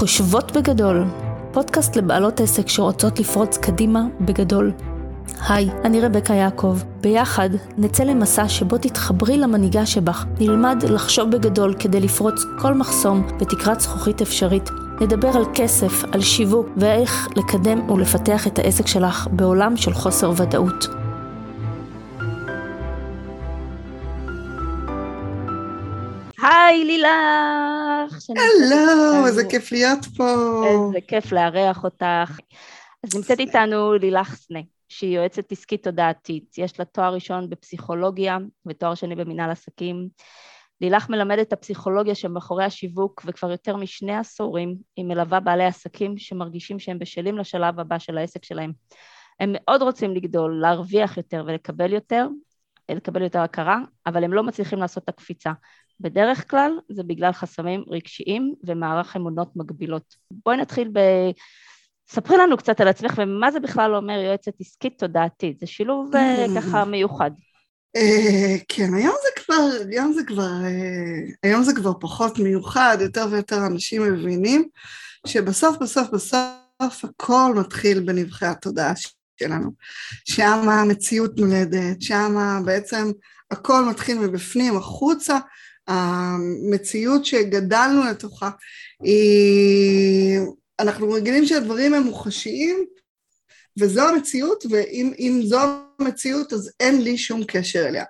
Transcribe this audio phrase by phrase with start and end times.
[0.00, 1.04] חושבות בגדול,
[1.52, 4.72] פודקאסט לבעלות עסק שרוצות לפרוץ קדימה בגדול.
[5.48, 6.78] היי, אני רבקה יעקב.
[7.00, 13.80] ביחד נצא למסע שבו תתחברי למנהיגה שבך, נלמד לחשוב בגדול כדי לפרוץ כל מחסום בתקרת
[13.80, 14.70] זכוכית אפשרית.
[15.00, 20.99] נדבר על כסף, על שיווק ואיך לקדם ולפתח את העסק שלך בעולם של חוסר ודאות.
[26.70, 28.30] היי לילך!
[28.30, 30.62] הלו, איזה כיף להיות פה.
[30.66, 32.38] איזה כיף לארח אותך.
[33.04, 36.58] אז נמצאת איתנו לילך סנה, שהיא יועצת עסקית תודעתית.
[36.58, 40.08] יש לה תואר ראשון בפסיכולוגיה ותואר שני במנהל עסקים.
[40.80, 46.78] לילך מלמדת את הפסיכולוגיה שמאחורי השיווק, וכבר יותר משני עשורים היא מלווה בעלי עסקים שמרגישים
[46.78, 48.72] שהם בשלים לשלב הבא של העסק שלהם.
[49.40, 52.26] הם מאוד רוצים לגדול, להרוויח יותר ולקבל יותר,
[52.90, 55.52] לקבל יותר הכרה, אבל הם לא מצליחים לעשות את הקפיצה.
[56.00, 60.14] בדרך כלל זה בגלל חסמים רגשיים ומערך אמונות מגבילות.
[60.30, 60.98] בואי נתחיל ב...
[62.12, 66.46] ספרי לנו קצת על עצמך ומה זה בכלל אומר יועצת עסקית תודעתית, זה שילוב אה,
[66.56, 67.30] ככה מיוחד.
[67.96, 73.26] אה, כן, היום זה כבר, היום זה כבר, אה, היום זה כבר פחות מיוחד, יותר
[73.30, 74.68] ויותר אנשים מבינים
[75.26, 78.92] שבסוף בסוף בסוף הכל מתחיל בנבחי התודעה
[79.40, 79.70] שלנו,
[80.28, 83.10] שם המציאות נולדת, שם בעצם
[83.50, 85.38] הכל מתחיל מבפנים החוצה,
[85.88, 88.50] המציאות שגדלנו לתוכה
[89.02, 90.38] היא,
[90.80, 92.84] אנחנו רגילים שהדברים הם מוחשיים
[93.78, 95.60] וזו המציאות ואם זו
[95.98, 98.04] המציאות אז אין לי שום קשר אליה.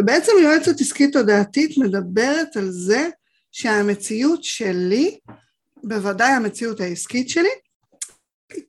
[0.00, 3.08] ובעצם יועצת עסקית תודעתית מדברת על זה
[3.52, 5.18] שהמציאות שלי,
[5.84, 7.48] בוודאי המציאות העסקית שלי,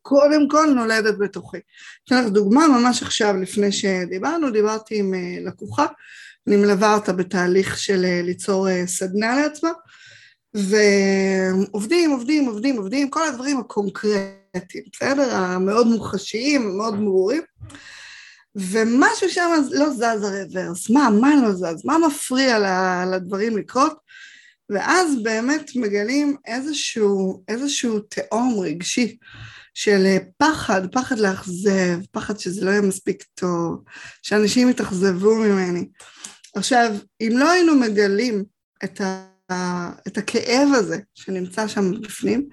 [0.01, 1.57] קודם כל נולדת בתוכי.
[2.05, 5.85] אתן לך דוגמה, ממש עכשיו לפני שדיברנו, דיברתי עם אה, לקוחה
[6.47, 9.71] אני מלווה אותה בתהליך של אה, ליצור אה, סדנה לעצמה,
[10.53, 15.35] ועובדים, עובדים, עובדים, עובדים, כל הדברים הקונקרטיים, בסדר?
[15.35, 17.41] המאוד מוחשיים, מאוד ברורים,
[18.55, 21.85] ומשהו שם לא זז הרוורס, מה, מה לא זז?
[21.85, 22.59] מה מפריע
[23.05, 23.93] לדברים לקרות?
[24.69, 29.17] ואז באמת מגלים איזשהו, איזשהו תהום רגשי
[29.73, 33.83] של אה, פחד, פחד לאכזב, פחד שזה לא יהיה מספיק טוב,
[34.21, 35.87] שאנשים יתאכזבו ממני.
[36.55, 38.43] עכשיו, אם לא היינו מגלים
[38.83, 42.49] את, ה, את הכאב הזה שנמצא שם בפנים,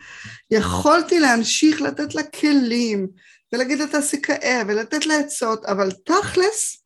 [0.51, 3.09] יכולתי להמשיך לתת לה כלים
[3.53, 6.85] ולהגיד לה תעשי כאב ולתת לה עצות, אבל תכלס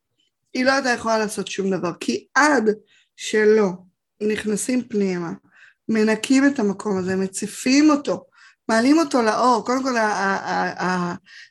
[0.55, 2.71] היא לא הייתה יכולה לעשות שום דבר, כי עד
[3.17, 3.71] שלא
[4.23, 5.33] נכנסים פנימה,
[5.89, 8.25] מנקים את המקום הזה, מציפים אותו,
[8.69, 9.95] מעלים אותו לאור, קודם כל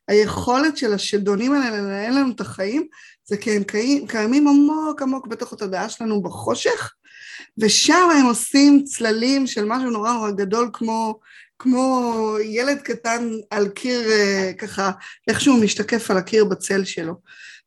[0.08, 2.88] היכולת של השדונים האלה לנהל לנו את החיים
[3.30, 6.94] זה כי הם קיימים, קיימים עמוק עמוק בתוך התודעה שלנו בחושך,
[7.58, 11.20] ושם הם עושים צללים של משהו נורא נורא גדול כמו,
[11.60, 14.92] כמו ילד קטן על קיר אה, ככה,
[15.28, 17.14] איכשהו משתקף על הקיר בצל שלו.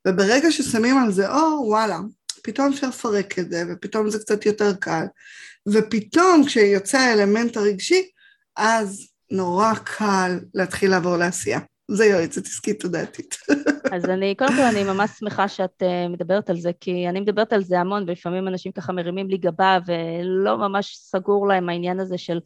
[0.09, 1.99] וברגע ששמים על זה אור, וואלה,
[2.43, 5.05] פתאום אפשר לפרק את זה, ופתאום זה קצת יותר קל.
[5.69, 8.09] ופתאום כשיוצא האלמנט הרגשי,
[8.57, 11.61] אז נורא קל להתחיל לעבור לעשייה.
[11.91, 13.37] זה יועצת עסקית תודעתית.
[13.95, 17.53] אז אני, קודם כל אני ממש שמחה שאת uh, מדברת על זה, כי אני מדברת
[17.53, 22.19] על זה המון, ולפעמים אנשים ככה מרימים לי גבה, ולא ממש סגור להם העניין הזה
[22.19, 22.39] של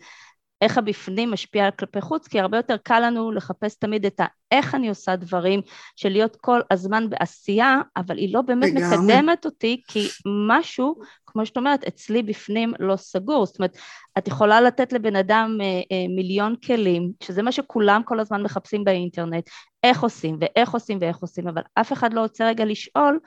[0.61, 4.89] איך הבפנים משפיע כלפי חוץ, כי הרבה יותר קל לנו לחפש תמיד את האיך אני
[4.89, 5.61] עושה דברים,
[5.97, 8.97] של להיות כל הזמן בעשייה, אבל היא לא באמת לגמרי.
[8.97, 10.09] מקדמת אותי, כי
[10.49, 11.01] משהו,
[11.35, 13.47] כמו שאת אומרת, אצלי בפנים לא סגור.
[13.47, 13.77] זאת אומרת,
[14.19, 18.85] את יכולה לתת לבן אדם אה, אה, מיליון כלים, שזה מה שכולם כל הזמן מחפשים
[18.85, 19.45] באינטרנט,
[19.85, 23.19] איך עושים ואיך עושים ואיך עושים, אבל אף אחד לא רוצה רגע לשאול,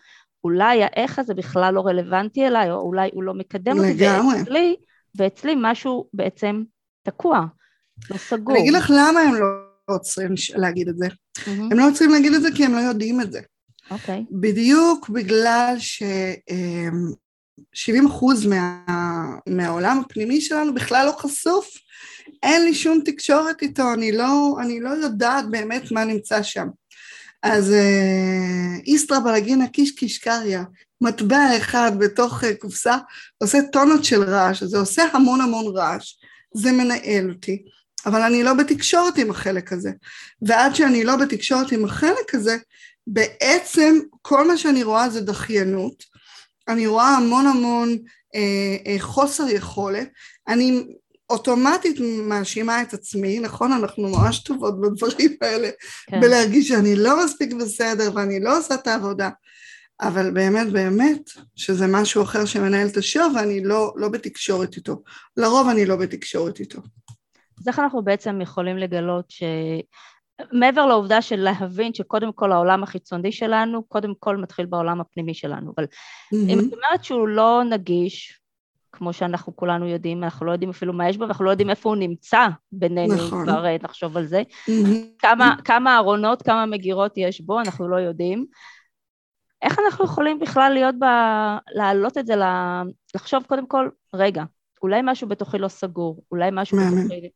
[0.43, 4.07] אולי האיך הזה בכלל לא רלוונטי אליי, או אולי הוא לא מקדם אותי,
[4.37, 4.75] ואצלי,
[5.15, 6.63] ואצלי משהו בעצם
[7.03, 7.45] תקוע,
[8.09, 8.55] לא סגור.
[8.55, 9.45] אני אגיד לך למה הם לא
[9.85, 11.07] עוצרים להגיד את זה.
[11.07, 11.49] Mm-hmm.
[11.49, 13.39] הם לא עוצרים להגיד את זה כי הם לא יודעים את זה.
[13.91, 14.25] אוקיי.
[14.27, 14.33] Okay.
[14.41, 16.03] בדיוק בגלל ש...
[17.73, 18.81] 70 אמ, אחוז מה,
[19.47, 21.67] מהעולם הפנימי שלנו בכלל לא חשוף.
[22.43, 26.67] אין לי שום תקשורת איתו, אני לא, אני לא יודעת באמת מה נמצא שם.
[27.43, 30.59] אז אה, איסטרה בלגינה קיש קיש קריא,
[31.01, 32.97] מטבע אחד בתוך אה, קופסה,
[33.37, 36.13] עושה טונות של רעש, זה עושה המון המון רעש.
[36.53, 37.63] זה מנהל אותי,
[38.05, 39.91] אבל אני לא בתקשורת עם החלק הזה.
[40.41, 42.57] ועד שאני לא בתקשורת עם החלק הזה,
[43.07, 46.03] בעצם כל מה שאני רואה זה דחיינות,
[46.67, 47.89] אני רואה המון המון
[48.35, 50.09] אה, אה, חוסר יכולת,
[50.47, 50.83] אני
[51.29, 53.71] אוטומטית מאשימה את עצמי, נכון?
[53.71, 55.69] אנחנו ממש טובות בדברים האלה,
[56.07, 56.21] כן.
[56.21, 59.29] בלהרגיש שאני לא מספיק בסדר ואני לא עושה את העבודה.
[60.01, 65.03] אבל באמת באמת שזה משהו אחר שמנהל את השואו ואני לא, לא בתקשורת איתו.
[65.37, 66.79] לרוב אני לא בתקשורת איתו.
[67.59, 69.43] אז איך אנחנו בעצם יכולים לגלות ש...
[70.51, 75.73] מעבר לעובדה של להבין שקודם כל העולם החיצוני שלנו, קודם כל מתחיל בעולם הפנימי שלנו.
[75.77, 76.35] אבל mm-hmm.
[76.49, 78.39] אם את אומרת שהוא לא נגיש,
[78.91, 81.89] כמו שאנחנו כולנו יודעים, אנחנו לא יודעים אפילו מה יש בו, ואנחנו לא יודעים איפה
[81.89, 83.43] הוא נמצא בינינו, נכון.
[83.45, 84.41] כבר אה, נחשוב על זה.
[84.41, 85.19] Mm-hmm.
[85.19, 88.45] כמה, כמה ארונות, כמה מגירות יש בו, אנחנו לא יודעים.
[89.61, 91.05] איך אנחנו יכולים בכלל להיות ב...
[91.75, 92.33] להעלות את זה,
[93.15, 94.43] לחשוב קודם כל, רגע,
[94.83, 97.29] אולי משהו בתוכי לא סגור, אולי משהו בתוכי...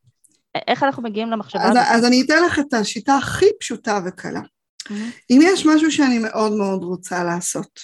[0.68, 1.82] איך אנחנו מגיעים למחשבה הזאת?
[1.88, 4.40] אז אני אתן לך את השיטה הכי פשוטה וקלה.
[4.40, 4.92] Mm-hmm.
[5.30, 7.80] אם יש משהו שאני מאוד מאוד רוצה לעשות,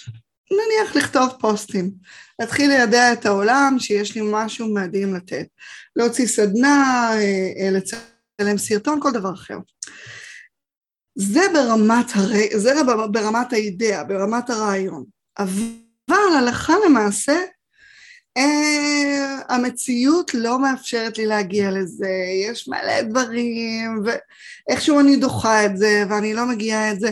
[0.50, 1.90] נניח לכתוב פוסטים,
[2.38, 5.46] להתחיל לידע את העולם שיש לי משהו מדהים לתת,
[5.96, 9.58] להוציא סדנה, אה, אה, לצלם סרטון, כל דבר אחר.
[11.14, 12.28] זה ברמת, הר...
[12.56, 12.72] זה
[13.12, 15.04] ברמת האידאה, ברמת הרעיון.
[15.38, 17.38] אבל הלכה למעשה
[18.36, 22.10] אה, המציאות לא מאפשרת לי להגיע לזה,
[22.44, 27.10] יש מלא דברים, ואיכשהו אני דוחה את זה, ואני לא מגיעה את זה.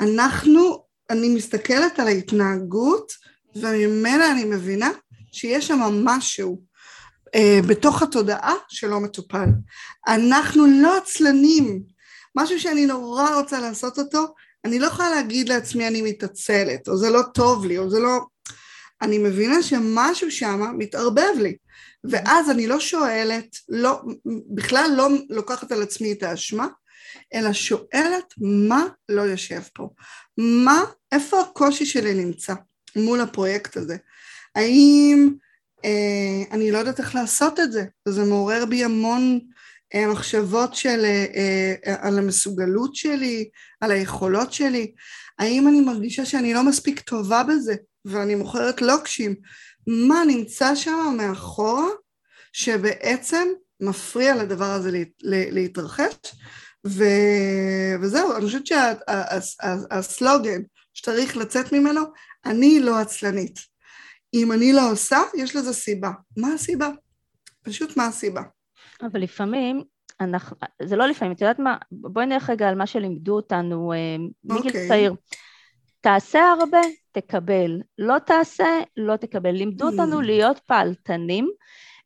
[0.00, 3.12] אנחנו, אני מסתכלת על ההתנהגות,
[3.56, 4.90] וממנה אני מבינה
[5.32, 6.60] שיש שם משהו
[7.34, 9.48] אה, בתוך התודעה שלא מטופל.
[10.08, 11.82] אנחנו לא עצלנים.
[12.36, 14.26] משהו שאני נורא רוצה לעשות אותו,
[14.64, 18.20] אני לא יכולה להגיד לעצמי אני מתעצלת, או זה לא טוב לי, או זה לא...
[19.04, 21.56] אני מבינה שמשהו שם מתערבב לי,
[22.04, 24.02] ואז אני לא שואלת, לא,
[24.54, 26.66] בכלל לא לוקחת על עצמי את האשמה,
[27.34, 29.88] אלא שואלת מה לא יושב פה,
[30.38, 32.54] מה, איפה הקושי שלי נמצא
[32.96, 33.96] מול הפרויקט הזה,
[34.54, 35.34] האם
[35.84, 39.40] אה, אני לא יודעת איך לעשות את זה, וזה מעורר בי המון
[39.94, 43.48] אה, מחשבות של, אה, אה, על המסוגלות שלי,
[43.80, 44.92] על היכולות שלי,
[45.38, 47.74] האם אני מרגישה שאני לא מספיק טובה בזה,
[48.04, 49.34] ואני מוכרת לוקשים,
[49.86, 51.86] מה נמצא שם מאחורה
[52.52, 53.48] שבעצם
[53.80, 54.90] מפריע לדבר הזה
[55.24, 56.14] להתרחש
[56.86, 57.04] ו...
[58.02, 60.66] וזהו, אני חושבת שהסלוגן שה...
[60.94, 62.00] שצריך לצאת ממנו,
[62.46, 63.58] אני לא עצלנית.
[64.34, 66.10] אם אני לא עושה, יש לזה סיבה.
[66.36, 66.88] מה הסיבה?
[67.62, 68.42] פשוט מה הסיבה.
[69.02, 69.82] אבל לפעמים,
[70.20, 74.16] אנחנו, זה לא לפעמים, את יודעת מה, בואי נלך רגע על מה שלימדו אותנו אה,
[74.44, 74.66] מגיל okay.
[74.66, 74.88] אוקיי.
[74.88, 75.14] צעיר.
[76.04, 76.80] תעשה הרבה,
[77.12, 77.80] תקבל.
[77.98, 79.50] לא תעשה, לא תקבל.
[79.50, 80.22] לימדו אותנו mm.
[80.22, 81.50] להיות פעלתנים,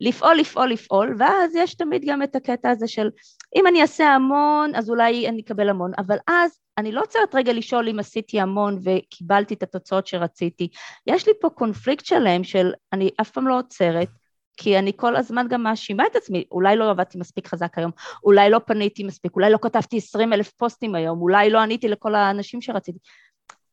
[0.00, 3.10] לפעול, לפעול, לפעול, ואז יש תמיד גם את הקטע הזה של
[3.56, 7.52] אם אני אעשה המון, אז אולי אני אקבל המון, אבל אז אני לא עוצרת רגע
[7.52, 10.68] לשאול אם עשיתי המון וקיבלתי את התוצאות שרציתי.
[11.06, 14.08] יש לי פה קונפליקט שלם של אני אף פעם לא עוצרת,
[14.56, 17.90] כי אני כל הזמן גם מאשימה את עצמי, אולי לא עבדתי מספיק חזק היום,
[18.24, 22.14] אולי לא פניתי מספיק, אולי לא כתבתי עשרים אלף פוסטים היום, אולי לא עניתי לכל
[22.14, 22.98] האנשים שרציתי.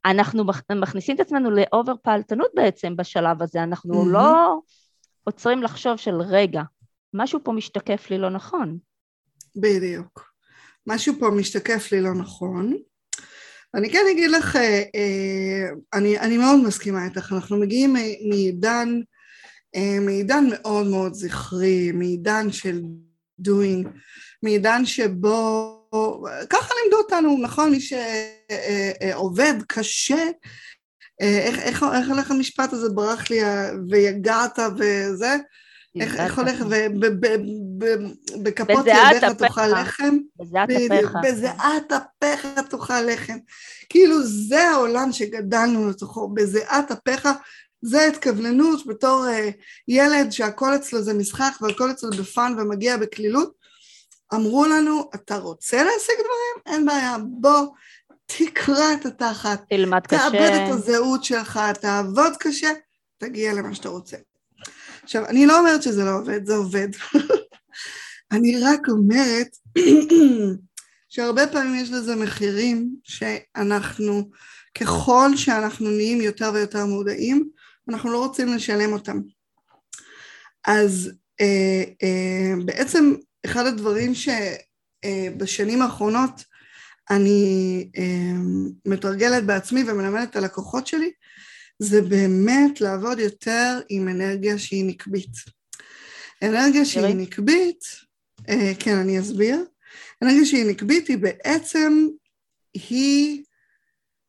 [0.05, 4.07] אנחנו מכניסים את עצמנו לאובר פעלתנות בעצם בשלב הזה, אנחנו mm-hmm.
[4.07, 4.59] לא
[5.23, 6.61] עוצרים לחשוב של רגע,
[7.13, 8.77] משהו פה משתקף לי לא נכון.
[9.55, 10.35] בדיוק.
[10.87, 12.73] משהו פה משתקף לי לא נכון.
[13.75, 17.93] אני כן אגיד לך, אה, אה, אני, אני מאוד מסכימה איתך, אנחנו מגיעים
[18.29, 18.99] מעידן,
[19.75, 22.81] אה, מעידן מאוד מאוד זכרי, מעידן של
[23.47, 23.87] doing,
[24.43, 25.74] מעידן שבו
[26.49, 27.71] ככה לימדו אותנו, נכון?
[27.71, 30.23] מי שעובד קשה,
[31.19, 33.39] איך, איך, איך הולך המשפט הזה, ברח לי,
[33.89, 35.35] ויגעת וזה?
[36.01, 36.63] איך, איך הולך,
[38.35, 40.17] ובכפות ידיך תאכל לחם?
[40.39, 41.11] בזיעת אפיך.
[41.23, 43.37] בזיעת אפיך תאכל לחם.
[43.89, 47.27] כאילו זה העולם שגדלנו לתוכו, בזיעת אפיך
[47.81, 49.51] זה התכווננות בתור uh,
[49.87, 53.53] ילד שהכל אצלו זה משחק והכל אצלו בפאן ומגיע בקלילות,
[54.33, 56.75] אמרו לנו, אתה רוצה להשיג דברים?
[56.75, 57.67] אין בעיה, בוא,
[58.25, 62.69] תקרא את התחת, תלמד קשה, תאבד את הזהות שלך, תעבוד קשה,
[63.17, 64.17] תגיע למה שאתה רוצה.
[65.03, 66.87] עכשיו, אני לא אומרת שזה לא עובד, זה עובד.
[68.31, 69.47] אני רק אומרת
[71.09, 74.29] שהרבה פעמים יש לזה מחירים שאנחנו,
[74.77, 77.49] ככל שאנחנו נהיים יותר ויותר מודעים,
[77.89, 79.19] אנחנו לא רוצים לשלם אותם.
[80.67, 83.13] אז אה, אה, בעצם
[83.45, 86.43] אחד הדברים שבשנים האחרונות
[87.09, 88.31] אני אה,
[88.85, 91.11] מתרגלת בעצמי ומלמדת את הלקוחות שלי,
[91.79, 95.33] זה באמת לעבוד יותר עם אנרגיה שהיא נקבית.
[96.43, 97.79] אנרגיה שהיא נקבית,
[98.49, 99.65] אה, כן, אני אסביר.
[100.23, 102.07] אנרגיה שהיא נקבית היא בעצם,
[102.73, 103.43] היא,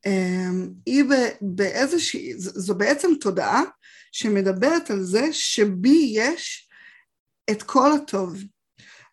[0.06, 0.50] אה,
[0.86, 1.04] היא
[1.40, 3.62] באיזושהי, זו בעצם תודעה
[4.12, 6.68] שמדברת על זה שבי יש
[7.50, 8.42] את כל הטוב.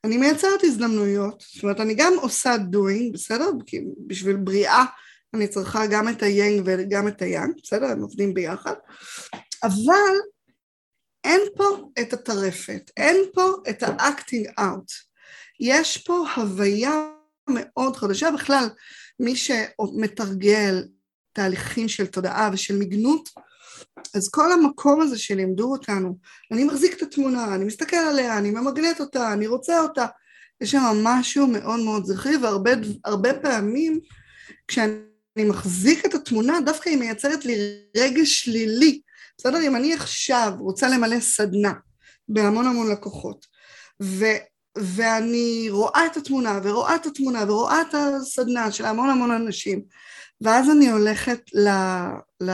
[0.04, 3.50] אני מייצרת הזדמנויות, זאת אומרת אני גם עושה doing, בסדר?
[3.66, 4.86] כי בשביל בריאה
[5.34, 7.86] אני צריכה גם את היינג וגם את היאנג, בסדר?
[7.86, 8.74] הם עובדים ביחד,
[9.64, 10.16] אבל
[11.24, 14.94] אין פה את הטרפת, אין פה את ה-acting out,
[15.60, 17.10] יש פה הוויה
[17.50, 18.70] מאוד חדשה, בכלל
[19.20, 20.88] מי שמתרגל
[21.34, 23.30] תהליכים של תודעה ושל מגנות,
[24.16, 26.18] אז כל המקום הזה שלימדו אותנו,
[26.52, 30.06] אני מחזיק את התמונה, אני מסתכל עליה, אני ממגנט אותה, אני רוצה אותה,
[30.62, 34.00] יש שם משהו מאוד מאוד זכרי, והרבה פעמים
[34.68, 37.56] כשאני מחזיק את התמונה, דווקא היא מייצרת לי
[37.98, 39.02] רגש שלילי.
[39.38, 39.62] בסדר?
[39.62, 41.74] אם אני עכשיו רוצה למלא סדנה
[42.30, 43.46] בהמון המון לקוחות,
[44.04, 44.26] ו,
[44.78, 49.82] ואני רואה את התמונה, ורואה את התמונה, ורואה את הסדנה של המון המון אנשים,
[50.42, 51.70] ואז אני הולכת ל,
[52.44, 52.52] ל,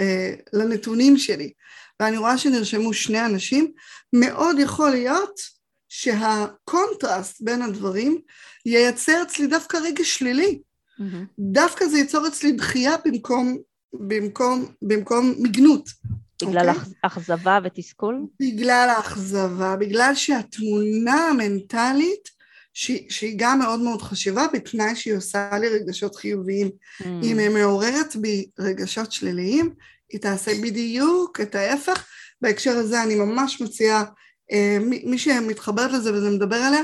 [0.00, 1.52] אה, לנתונים שלי,
[2.00, 3.72] ואני רואה שנרשמו שני אנשים,
[4.12, 5.40] מאוד יכול להיות
[5.88, 8.18] שהקונטרסט בין הדברים
[8.66, 10.60] ייצר אצלי דווקא רגע שלילי.
[11.00, 11.26] Mm-hmm.
[11.38, 13.58] דווקא זה ייצור אצלי דחייה במקום,
[13.92, 15.88] במקום, במקום מגנות.
[16.42, 16.78] בגלל okay?
[16.78, 16.92] אוקיי?
[17.02, 18.26] אכזבה ותסכול?
[18.40, 22.33] בגלל האכזבה, בגלל שהתמונה המנטלית,
[22.74, 26.70] שהיא, שהיא גם מאוד מאוד חשובה, בתנאי שהיא עושה לי רגשות חיוביים.
[27.00, 27.04] Mm.
[27.22, 29.74] אם היא מעוררת בי רגשות שליליים,
[30.08, 32.06] היא תעשה בדיוק את ההפך.
[32.40, 34.04] בהקשר הזה אני ממש מציעה
[34.52, 36.82] אה, מי שמתחברת לזה וזה מדבר עליה,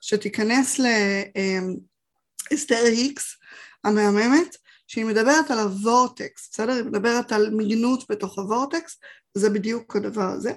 [0.00, 0.80] שתיכנס
[2.50, 3.36] לאסתר אה, היקס
[3.84, 6.72] המהממת, שהיא מדברת על הוורטקס, בסדר?
[6.72, 8.98] היא מדברת על מגנות בתוך הוורטקס,
[9.34, 10.52] זה בדיוק הדבר הזה.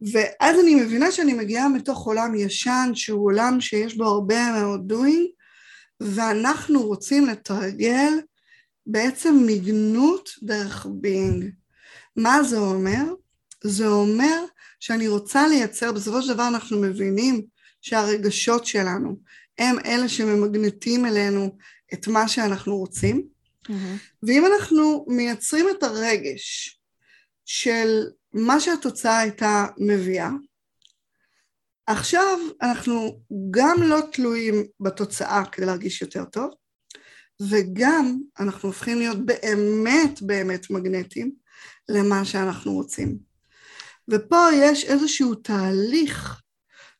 [0.00, 5.26] ואז אני מבינה שאני מגיעה מתוך עולם ישן, שהוא עולם שיש בו הרבה מאוד doing,
[6.00, 8.12] ואנחנו רוצים לתרגל
[8.86, 11.44] בעצם מגנות דרך בינג.
[12.16, 13.04] מה זה אומר?
[13.64, 14.44] זה אומר
[14.80, 17.42] שאני רוצה לייצר, בסופו של דבר אנחנו מבינים
[17.82, 19.16] שהרגשות שלנו
[19.58, 21.56] הם אלה שממגנטים אלינו
[21.94, 23.26] את מה שאנחנו רוצים,
[23.68, 23.72] mm-hmm.
[24.22, 26.78] ואם אנחנו מייצרים את הרגש
[27.44, 28.04] של
[28.36, 30.30] מה שהתוצאה הייתה מביאה,
[31.86, 36.50] עכשיו אנחנו גם לא תלויים בתוצאה כדי להרגיש יותר טוב,
[37.50, 41.32] וגם אנחנו הופכים להיות באמת באמת מגנטיים
[41.88, 43.18] למה שאנחנו רוצים.
[44.08, 46.40] ופה יש איזשהו תהליך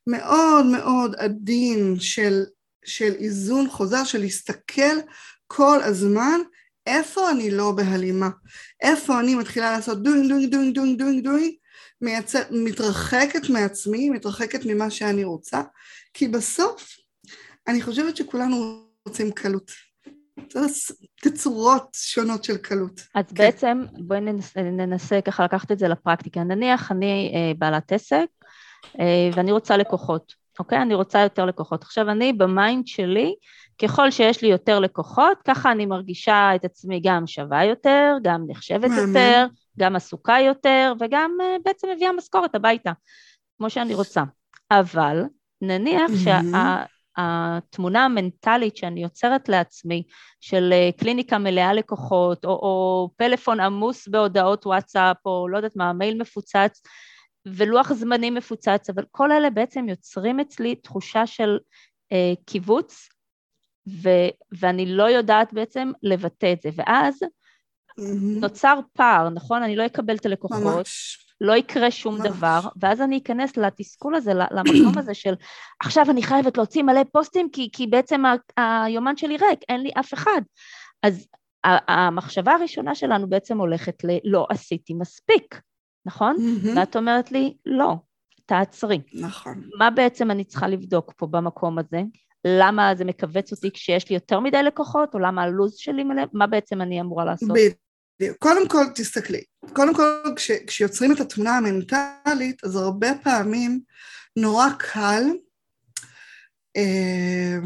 [0.06, 2.42] מאוד מאוד עדין של,
[2.84, 4.96] של איזון חוזר, של להסתכל
[5.46, 6.40] כל הזמן
[6.86, 8.28] איפה אני לא בהלימה,
[8.82, 11.52] איפה אני מתחילה לעשות doing, doing, doing, doing, doing, doing,
[12.00, 15.62] מייצר, מתרחקת מעצמי, מתרחקת ממה שאני רוצה,
[16.14, 16.96] כי בסוף
[17.68, 19.70] אני חושבת שכולנו רוצים קלות.
[21.22, 23.00] תצורות שונות של קלות.
[23.14, 23.34] אז כן.
[23.34, 26.44] בעצם בואי ננסה, ננסה ככה לקחת את זה לפרקטיקה.
[26.44, 28.26] נניח אני אה, בעלת עסק
[29.00, 30.82] אה, ואני רוצה לקוחות, אוקיי?
[30.82, 31.82] אני רוצה יותר לקוחות.
[31.82, 33.34] עכשיו אני במיינד שלי,
[33.82, 38.90] ככל שיש לי יותר לקוחות, ככה אני מרגישה את עצמי גם שווה יותר, גם נחשבת
[38.90, 39.46] מה, יותר?
[39.78, 42.92] גם עסוקה יותר, וגם אה, בעצם מביאה משכורת הביתה,
[43.58, 44.22] כמו שאני רוצה.
[44.70, 45.22] אבל
[45.62, 46.24] נניח mm-hmm.
[46.24, 46.84] שה...
[47.18, 50.02] המנטלית שאני יוצרת לעצמי
[50.40, 55.92] של אה, קליניקה מלאה לקוחות, או, או פלאפון עמוס בהודעות וואטסאפ, או לא יודעת מה,
[55.92, 56.82] מייל מפוצץ,
[57.46, 61.58] ולוח זמנים מפוצץ, אבל כל אלה בעצם יוצרים אצלי תחושה של
[62.12, 63.08] אה, קיבוץ,
[63.88, 64.08] ו,
[64.52, 66.68] ואני לא יודעת בעצם לבטא את זה.
[66.76, 68.40] ואז mm-hmm.
[68.40, 69.62] נוצר פער, נכון?
[69.62, 70.76] אני לא אקבל את הלקוחות.
[70.76, 71.22] ממש.
[71.40, 72.26] לא יקרה שום ממש.
[72.26, 75.34] דבר, ואז אני אכנס לתסכול הזה, למקום הזה של
[75.80, 78.22] עכשיו אני חייבת להוציא מלא פוסטים כי, כי בעצם
[78.56, 80.40] היומן שלי ריק, אין לי אף אחד.
[81.02, 81.28] אז
[81.64, 85.60] המחשבה הראשונה שלנו בעצם הולכת ללא עשיתי מספיק,
[86.06, 86.36] נכון?
[86.36, 86.68] Mm-hmm.
[86.76, 87.94] ואת אומרת לי, לא,
[88.46, 89.00] תעצרי.
[89.12, 89.62] נכון.
[89.78, 92.02] מה בעצם אני צריכה לבדוק פה במקום הזה?
[92.46, 96.22] למה זה מכווץ אותי כשיש לי יותר מדי לקוחות, או למה הלו"ז שלי מלא?
[96.32, 97.48] מה בעצם אני אמורה לעשות?
[98.38, 103.80] קודם כל תסתכלי, קודם כל כש, כשיוצרים את התמונה המנטלית אז הרבה פעמים
[104.36, 105.22] נורא קל
[106.76, 107.56] אה,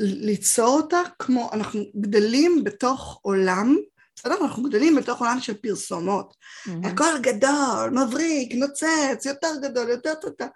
[0.00, 3.76] ליצור אותה כמו אנחנו גדלים בתוך עולם
[4.16, 4.34] בסדר?
[4.42, 6.88] אנחנו גדלים בתוך עולם של פרסומות mm-hmm.
[6.88, 10.46] הכל גדול, מבריק, נוצץ, יותר גדול, יותר טוטה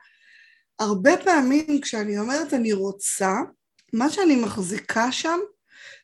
[0.79, 3.35] הרבה פעמים כשאני אומרת אני רוצה
[3.93, 5.39] מה שאני מחזיקה שם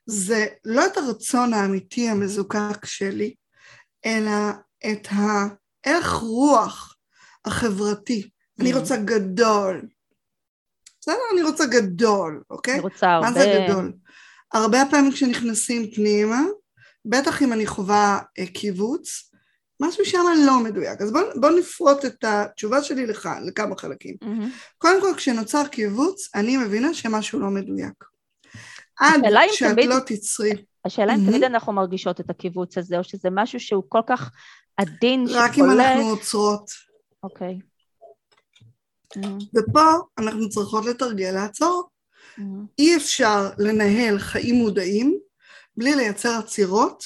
[0.06, 3.34] זה לא את הרצון האמיתי המזוקק שלי,
[4.06, 4.32] אלא
[4.90, 6.96] את הערך רוח
[7.44, 8.30] החברתי.
[8.60, 9.88] אני רוצה גדול.
[11.00, 11.14] בסדר?
[11.32, 12.74] אני רוצה גדול, אוקיי?
[12.74, 13.30] אני רוצה הרבה.
[13.30, 13.92] מה זה גדול?
[14.52, 16.40] הרבה פעמים כשנכנסים פנימה,
[17.04, 19.31] בטח אם אני חווה אה, קיבוץ,
[19.82, 21.00] משהו שם לא מדויק.
[21.00, 24.16] אז בואו בוא נפרוט את התשובה שלי לך, לכמה חלקים.
[24.24, 24.76] Mm-hmm.
[24.78, 28.04] קודם כל, כשנוצר קיבוץ, אני מבינה שמשהו לא מדויק.
[29.00, 29.20] עד
[29.52, 30.50] שאת תמיד, לא תצרי.
[30.84, 31.30] השאלה אם mm-hmm.
[31.30, 34.30] תמיד אנחנו מרגישות את הקיבוץ הזה, או שזה משהו שהוא כל כך
[34.76, 36.70] עדין, רק אם אנחנו עוצרות.
[37.22, 37.58] אוקיי.
[39.56, 39.84] ופה
[40.18, 41.88] אנחנו צריכות לתרגל לעצור.
[42.78, 45.18] אי אפשר לנהל חיים מודעים
[45.76, 47.04] בלי לייצר עצירות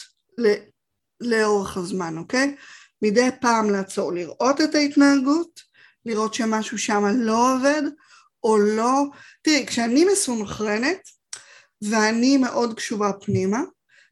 [1.20, 2.56] לאורך הזמן, אוקיי?
[3.02, 5.60] מדי פעם לעצור, לראות את ההתנהגות,
[6.06, 7.82] לראות שמשהו שם לא עובד,
[8.44, 9.04] או לא...
[9.42, 11.08] תראי, כשאני מסונכרנת,
[11.82, 13.60] ואני מאוד קשובה פנימה,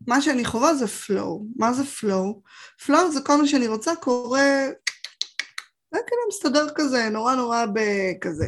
[0.07, 1.43] מה שאני חווה זה flow.
[1.57, 2.41] מה זה flow?
[2.87, 4.69] flow זה כל מה שאני רוצה קורה,
[5.95, 8.47] זה כאילו מסתדר כזה, נורא נורא בכזה.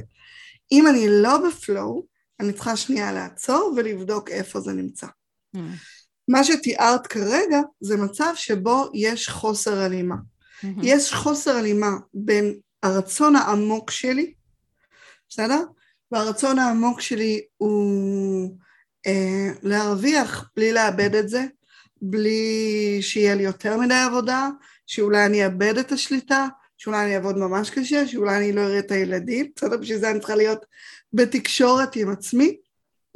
[0.72, 2.06] אם אני לא בפלואו,
[2.40, 5.06] אני צריכה שנייה לעצור ולבדוק איפה זה נמצא.
[5.56, 5.60] Mm.
[6.28, 10.14] מה שתיארת כרגע זה מצב שבו יש חוסר הלימה.
[10.16, 10.66] Mm-hmm.
[10.82, 14.34] יש חוסר הלימה בין הרצון העמוק שלי,
[15.28, 15.62] בסדר?
[16.12, 18.56] והרצון העמוק שלי הוא
[19.06, 21.44] אה, להרוויח בלי לאבד את זה,
[22.02, 24.48] בלי שיהיה לי יותר מדי עבודה,
[24.86, 28.90] שאולי אני אאבד את השליטה, שאולי אני אעבוד ממש קשה, שאולי אני לא אראה את
[28.90, 29.76] הילדים, בסדר?
[29.76, 30.64] בשביל זה אני צריכה להיות
[31.12, 32.56] בתקשורת עם עצמי,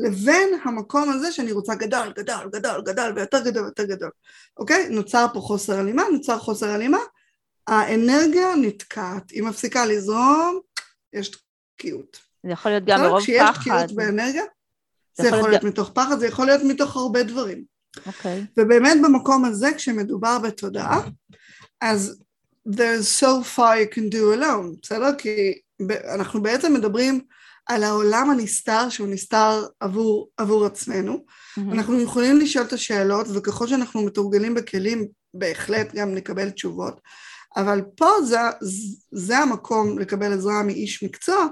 [0.02, 4.10] לבין המקום הזה שאני רוצה גדול, גדול, גדול, גדול, ויותר גדול ויותר גדול,
[4.56, 4.88] אוקיי?
[4.90, 6.98] נוצר פה חוסר הלימה, נוצר חוסר הלימה,
[7.66, 10.60] האנרגיה נתקעת, היא מפסיקה לזרום,
[11.12, 11.30] יש
[11.76, 12.18] תקיעות.
[12.42, 13.52] זה יכול להיות גם מרוב פחד.
[13.52, 14.44] כשיש תקיעות באנרגיה,
[15.14, 17.64] זה יכול להיות מתוך פחד, זה יכול להיות מתוך הרבה דברים.
[18.06, 18.46] אוקיי.
[18.56, 21.00] ובאמת במקום הזה, כשמדובר בתודעה,
[21.80, 22.22] אז
[22.68, 25.14] there's so far you can do alone, בסדר?
[25.18, 25.58] כי
[26.14, 27.20] אנחנו בעצם מדברים
[27.70, 31.14] על העולם הנסתר שהוא נסתר עבור, עבור עצמנו.
[31.14, 31.60] Mm-hmm.
[31.72, 37.00] אנחנו יכולים לשאול את השאלות, וככל שאנחנו מתורגלים בכלים, בהחלט גם נקבל תשובות.
[37.56, 38.38] אבל פה זה,
[39.12, 41.46] זה המקום לקבל עזרה מאיש מקצוע,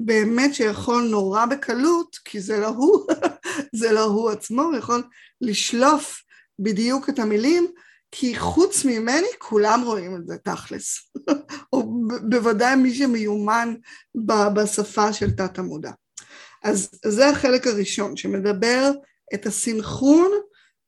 [0.00, 3.06] באמת שיכול נורא בקלות, כי זה לא הוא,
[3.80, 5.02] זה לא הוא עצמו, הוא יכול
[5.40, 6.20] לשלוף
[6.58, 7.66] בדיוק את המילים,
[8.10, 11.10] כי חוץ ממני כולם רואים את זה תכלס,
[11.72, 11.97] או
[12.28, 13.74] בוודאי מי שמיומן
[14.54, 15.90] בשפה של תת המודע.
[16.64, 18.90] אז זה החלק הראשון שמדבר
[19.34, 20.30] את הסינכרון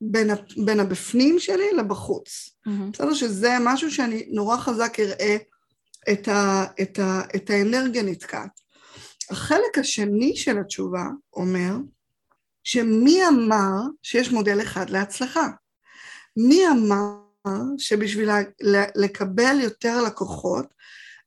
[0.01, 0.29] בין,
[0.65, 2.29] בין הבפנים שלי לבחוץ.
[2.67, 2.71] Mm-hmm.
[2.93, 3.13] בסדר?
[3.13, 5.37] שזה משהו שאני נורא חזק אראה
[6.11, 8.61] את, ה, את, ה, את האנרגיה נתקעת.
[9.29, 11.75] החלק השני של התשובה אומר
[12.63, 15.47] שמי אמר שיש מודל אחד להצלחה?
[16.37, 17.13] מי אמר
[17.77, 18.29] שבשביל
[18.95, 20.65] לקבל יותר לקוחות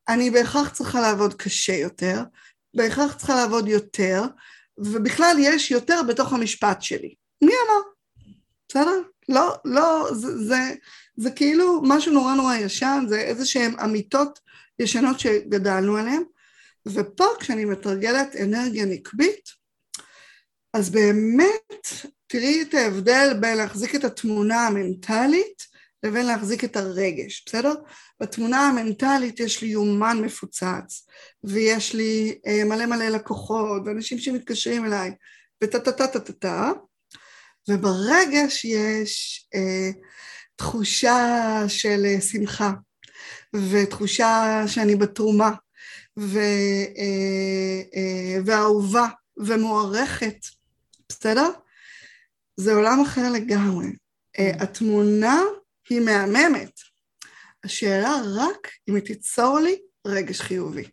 [0.09, 2.23] אני בהכרח צריכה לעבוד קשה יותר,
[2.75, 4.23] בהכרח צריכה לעבוד יותר,
[4.79, 7.14] ובכלל יש יותר בתוך המשפט שלי.
[7.43, 7.81] מי אמר?
[8.69, 9.03] בסדר?
[9.29, 10.75] לא, לא, זה, זה,
[11.17, 14.38] זה כאילו משהו נורא נורא ישן, זה איזה שהן אמיתות
[14.79, 16.23] ישנות שגדלנו עליהן,
[16.87, 19.49] ופה כשאני מתרגלת אנרגיה נקבית,
[20.75, 21.88] אז באמת
[22.27, 25.74] תראי את ההבדל בין להחזיק את התמונה המנטלית
[26.05, 27.75] לבין להחזיק את הרגש, בסדר?
[28.21, 31.07] בתמונה המנטלית יש לי יומן מפוצץ,
[31.45, 35.14] ויש לי אה, מלא מלא לקוחות, ואנשים שמתקשרים אליי,
[35.64, 36.73] וטה טה טה טה טה טה,
[37.69, 39.90] וברגש יש אה,
[40.57, 42.73] תחושה של אה, שמחה,
[43.71, 45.51] ותחושה שאני בתרומה,
[46.19, 46.38] ו,
[46.99, 50.47] אה, אה, ואהובה ומוערכת,
[51.09, 51.51] בסדר?
[52.57, 53.87] זה עולם אחר לגמרי.
[54.38, 55.40] אה, התמונה
[55.88, 56.81] היא מהממת.
[57.64, 60.85] השאלה רק אם היא תיצור לי רגש חיובי.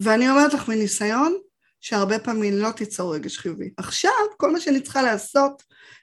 [0.00, 1.38] ואני אומרת לך מניסיון
[1.80, 3.70] שהרבה פעמים לא תיצור רגש חיובי.
[3.76, 5.62] עכשיו, כל מה שאני צריכה לעשות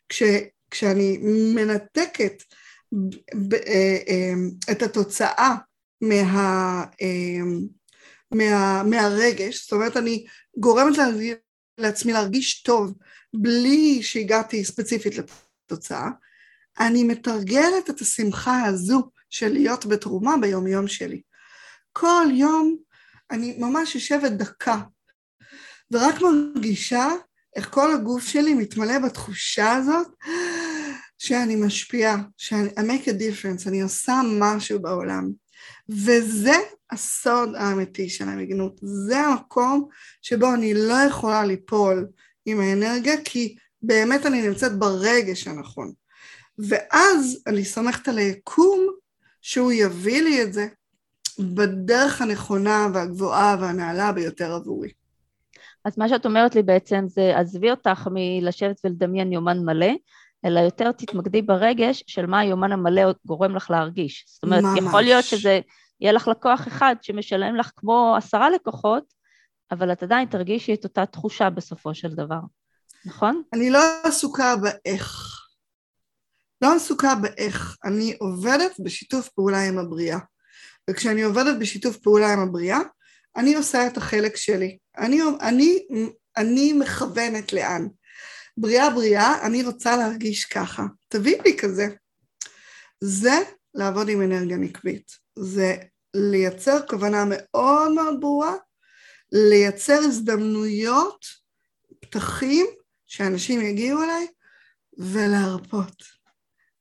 [0.09, 0.23] כש,
[0.71, 1.17] כשאני
[1.55, 2.43] מנתקת
[3.35, 4.33] ב, אה, אה,
[4.71, 5.55] את התוצאה
[6.01, 7.43] מה, אה,
[8.31, 10.25] מה, מהרגש, זאת אומרת אני
[10.57, 10.97] גורמת
[11.77, 12.93] לעצמי להרגיש טוב
[13.33, 16.09] בלי שהגעתי ספציפית לתוצאה,
[16.79, 21.21] אני מתרגלת את השמחה הזו של להיות בתרומה ביומיום שלי.
[21.93, 22.77] כל יום
[23.31, 24.81] אני ממש יושבת דקה,
[25.91, 27.07] ורק מרגישה
[27.55, 30.07] איך כל הגוף שלי מתמלא בתחושה הזאת
[31.17, 35.31] שאני משפיעה, שאני I make a difference, אני עושה משהו בעולם.
[35.89, 36.55] וזה
[36.91, 39.87] הסוד האמיתי של המגנות, זה המקום
[40.21, 42.07] שבו אני לא יכולה ליפול
[42.45, 45.93] עם האנרגיה, כי באמת אני נמצאת ברגש הנכון.
[46.59, 48.87] ואז אני סומכת על היקום
[49.41, 50.67] שהוא יביא לי את זה
[51.39, 54.89] בדרך הנכונה והגבוהה והנעלה ביותר עבורי.
[55.85, 59.91] אז מה שאת אומרת לי בעצם זה, עזבי אותך מלשבת ולדמיין יומן מלא,
[60.45, 64.25] אלא יותר תתמקדי ברגש של מה היומן המלא גורם לך להרגיש.
[64.27, 64.79] זאת אומרת, ממש.
[64.79, 65.59] יכול להיות שזה
[66.01, 69.03] יהיה לך לקוח אחד שמשלם לך כמו עשרה לקוחות,
[69.71, 72.39] אבל את עדיין תרגישי את אותה תחושה בסופו של דבר,
[73.05, 73.41] נכון?
[73.53, 75.33] אני לא עסוקה באיך.
[76.61, 80.19] לא עסוקה באיך, אני עובדת בשיתוף פעולה עם הבריאה.
[80.89, 82.79] וכשאני עובדת בשיתוף פעולה עם הבריאה,
[83.35, 84.77] אני עושה את החלק שלי.
[84.97, 85.87] אני, אני,
[86.37, 87.87] אני מכוונת לאן.
[88.57, 90.83] בריאה בריאה, אני רוצה להרגיש ככה.
[91.07, 91.87] תביאי לי כזה.
[93.03, 93.33] זה
[93.73, 95.11] לעבוד עם אנרגיה נקבית.
[95.39, 95.75] זה
[96.13, 98.53] לייצר כוונה מאוד מאוד ברורה,
[99.31, 101.25] לייצר הזדמנויות,
[101.99, 102.65] פתחים,
[103.07, 104.27] שאנשים יגיעו אליי,
[104.97, 106.16] ולהרפות.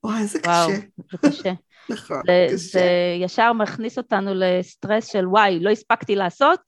[0.07, 0.81] וואי, איזה וואו, קשה.
[1.13, 1.53] זה קשה.
[1.91, 2.57] נכון, זה, קשה.
[2.57, 2.85] זה
[3.25, 6.61] ישר מכניס אותנו לסטרס של וואי, לא הספקתי לעשות,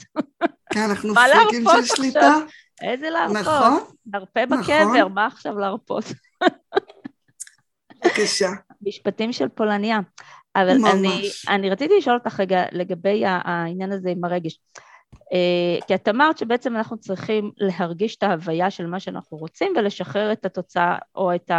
[0.72, 2.36] כן, אנחנו פריקים של שליטה.
[2.82, 3.36] איזה להרפות.
[3.36, 4.60] נכון, נרפה נכון.
[4.60, 6.04] בקבר, מה עכשיו להרפות?
[8.04, 8.48] בבקשה.
[8.82, 10.00] משפטים של פולניה.
[10.56, 10.94] אבל ממש.
[10.94, 14.60] אני, אני רציתי לשאול אותך רגע לגבי העניין הזה עם הרגש.
[15.32, 20.32] אה, כי את אמרת שבעצם אנחנו צריכים להרגיש את ההוויה של מה שאנחנו רוצים ולשחרר
[20.32, 21.50] את התוצאה או את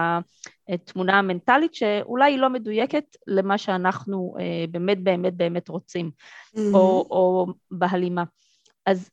[0.70, 6.12] התמונה המנטלית שאולי היא לא מדויקת למה שאנחנו אה, באמת באמת באמת רוצים
[6.74, 8.24] או, או בהלימה.
[8.86, 9.10] אז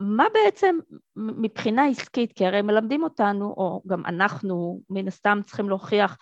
[0.00, 0.78] מה בעצם
[1.16, 6.16] מבחינה עסקית, כי הרי מלמדים אותנו, או גם אנחנו מן הסתם צריכים להוכיח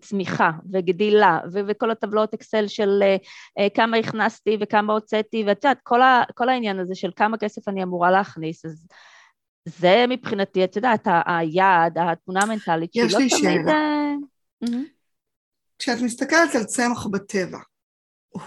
[0.00, 3.16] צמיחה וגדילה ו- וכל הטבלאות אקסל של אה,
[3.58, 7.68] אה, כמה הכנסתי וכמה הוצאתי ואת יודעת כל, ה- כל העניין הזה של כמה כסף
[7.68, 8.86] אני אמורה להכניס אז
[9.64, 13.30] זה מבחינתי את יודעת ה- היעד התמונה המנטלית יש לי לא תמיד...
[13.30, 13.72] שאלה.
[14.62, 14.68] אה.
[15.78, 17.58] כשאת מסתכלת על צמח בטבע,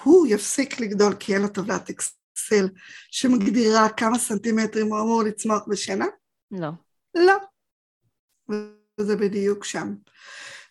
[0.04, 2.70] הוא יפסיק לגדול כי אין לו טבלת אקסל
[3.12, 6.06] שמגדירה כמה סנטימטרים הוא אמור לצמוח בשנה?
[6.52, 6.70] לא.
[7.16, 7.34] לא.
[9.00, 9.96] וזה בדיוק שם.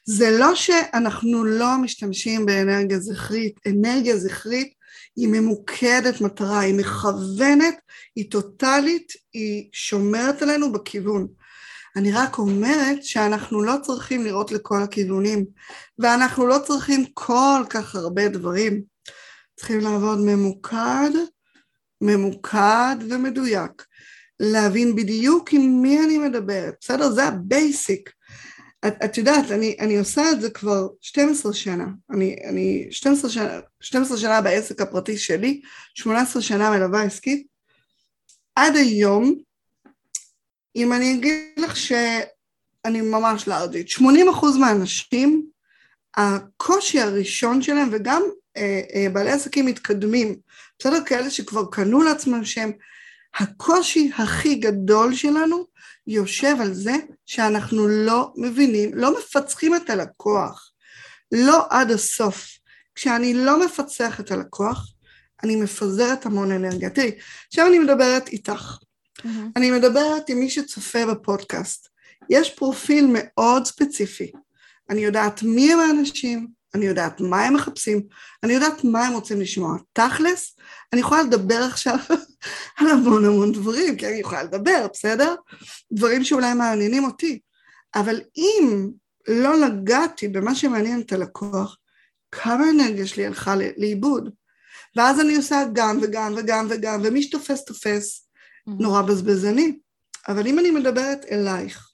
[0.04, 4.72] זה לא שאנחנו לא משתמשים באנרגיה זכרית, אנרגיה זכרית
[5.16, 7.74] היא ממוקדת מטרה, היא מכוונת,
[8.16, 11.26] היא טוטאלית, היא שומרת עלינו בכיוון.
[11.96, 15.44] אני רק אומרת שאנחנו לא צריכים לראות לכל הכיוונים,
[15.98, 18.82] ואנחנו לא צריכים כל כך הרבה דברים.
[19.56, 21.10] צריכים לעבוד ממוקד,
[22.00, 23.84] ממוקד ומדויק.
[24.40, 27.10] להבין בדיוק עם מי אני מדברת, בסדר?
[27.10, 28.10] זה ה basic.
[28.86, 31.86] את, את יודעת, אני, אני עושה את זה כבר 12 שנה.
[32.10, 35.60] אני, אני 12 שנה, 12 שנה בעסק הפרטי שלי,
[35.94, 37.46] 18 שנה מלווה עסקית.
[38.54, 39.34] עד היום,
[40.76, 44.02] אם אני אגיד לך שאני ממש לארג'ית, 80%
[44.60, 45.46] מהאנשים,
[46.16, 48.22] הקושי הראשון שלהם, וגם
[48.56, 50.36] אה, אה, בעלי עסקים מתקדמים,
[50.78, 51.04] בסדר?
[51.06, 52.70] כאלה שכבר קנו לעצמם שם,
[53.38, 55.66] הקושי הכי גדול שלנו
[56.06, 56.94] יושב על זה
[57.26, 60.72] שאנחנו לא מבינים, לא מפצחים את הלקוח,
[61.32, 62.48] לא עד הסוף.
[62.94, 64.88] כשאני לא מפצח את הלקוח,
[65.42, 66.90] אני מפזרת המון אנרגיה.
[66.90, 67.10] תראי,
[67.46, 68.78] עכשיו אני מדברת איתך,
[69.24, 69.50] מהמם.
[69.56, 71.88] אני מדברת עם מי שצופה בפודקאסט.
[72.30, 74.32] יש פרופיל מאוד ספציפי.
[74.90, 78.02] אני יודעת מי הם האנשים, אני יודעת מה הם מחפשים,
[78.42, 79.76] אני יודעת מה הם רוצים לשמוע.
[79.92, 80.56] תכלס,
[80.92, 81.96] אני יכולה לדבר עכשיו
[82.78, 85.34] על המון המון דברים, כי אני יכולה לדבר, בסדר?
[85.92, 87.40] דברים שאולי מעניינים אותי.
[87.94, 88.90] אבל אם
[89.28, 91.76] לא נגעתי במה שמעניין את הלקוח,
[92.32, 94.30] כמה אנרגיה שלי הלכה לאיבוד.
[94.96, 98.28] ואז אני עושה גם וגם וגם וגם, ומי שתופס תופס,
[98.66, 99.78] נורא בזבזני.
[100.28, 101.90] אבל אם אני מדברת אלייך,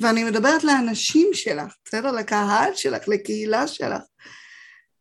[0.00, 2.12] ואני מדברת לאנשים שלך, בסדר?
[2.12, 4.02] לקהל שלך, לקהילה שלך,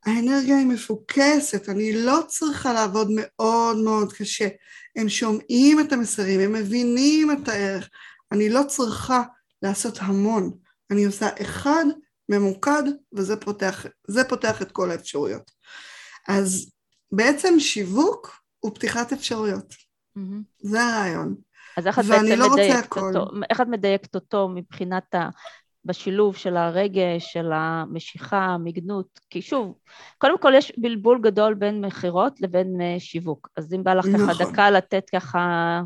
[0.06, 4.48] האנרגיה היא מפוקסת, אני לא צריכה לעבוד מאוד מאוד קשה.
[4.96, 7.90] הם שומעים את המסרים, הם מבינים את הערך.
[8.32, 9.24] אני לא צריכה
[9.62, 10.52] לעשות המון.
[10.92, 11.86] אני עושה אחד
[12.30, 13.86] ממוקד, וזה פותח,
[14.30, 15.52] פותח את כל האפשרויות.
[16.28, 16.72] אז
[17.12, 19.74] בעצם שיווק הוא פתיחת אפשרויות.
[20.16, 20.42] מהמם.
[20.62, 21.36] זה הרעיון.
[21.78, 22.98] אז איך את בעצם לא מדייקת.
[22.98, 23.26] אותו?
[23.50, 25.30] איך את מדייקת אותו מבחינת ה...
[25.86, 29.20] בשילוב של הרגש, של המשיכה, המגנות?
[29.30, 29.74] כי שוב,
[30.18, 33.50] קודם כל יש בלבול גדול בין מכירות לבין אה, שיווק.
[33.58, 34.46] אז אם בא לך ככה נכון.
[34.46, 35.82] דקה לתת ככה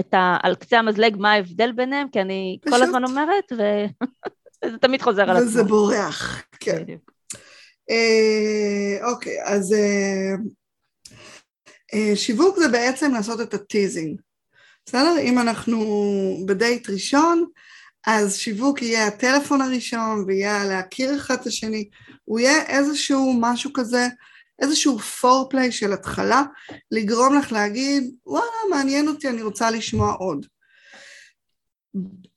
[0.00, 0.36] את ה...
[0.42, 2.82] על קצה המזלג מה ההבדל ביניהם, כי אני כל פשוט.
[2.82, 5.48] הזמן אומרת, וזה תמיד חוזר על עצמו.
[5.48, 6.82] וזה בורח, כן.
[6.82, 7.12] בדיוק.
[7.90, 10.34] אה, אוקיי, אז אה,
[11.94, 14.20] אה, שיווק זה בעצם לעשות את הטיזינג.
[14.86, 15.18] בסדר?
[15.20, 15.86] אם אנחנו
[16.46, 17.44] בדייט ראשון,
[18.10, 21.88] אז שיווק יהיה הטלפון הראשון ויהיה להכיר אחד את השני,
[22.24, 24.08] הוא יהיה איזשהו משהו כזה,
[24.62, 26.42] איזשהו פורפליי של התחלה,
[26.90, 30.46] לגרום לך להגיד, וואלה, מעניין אותי, אני רוצה לשמוע עוד.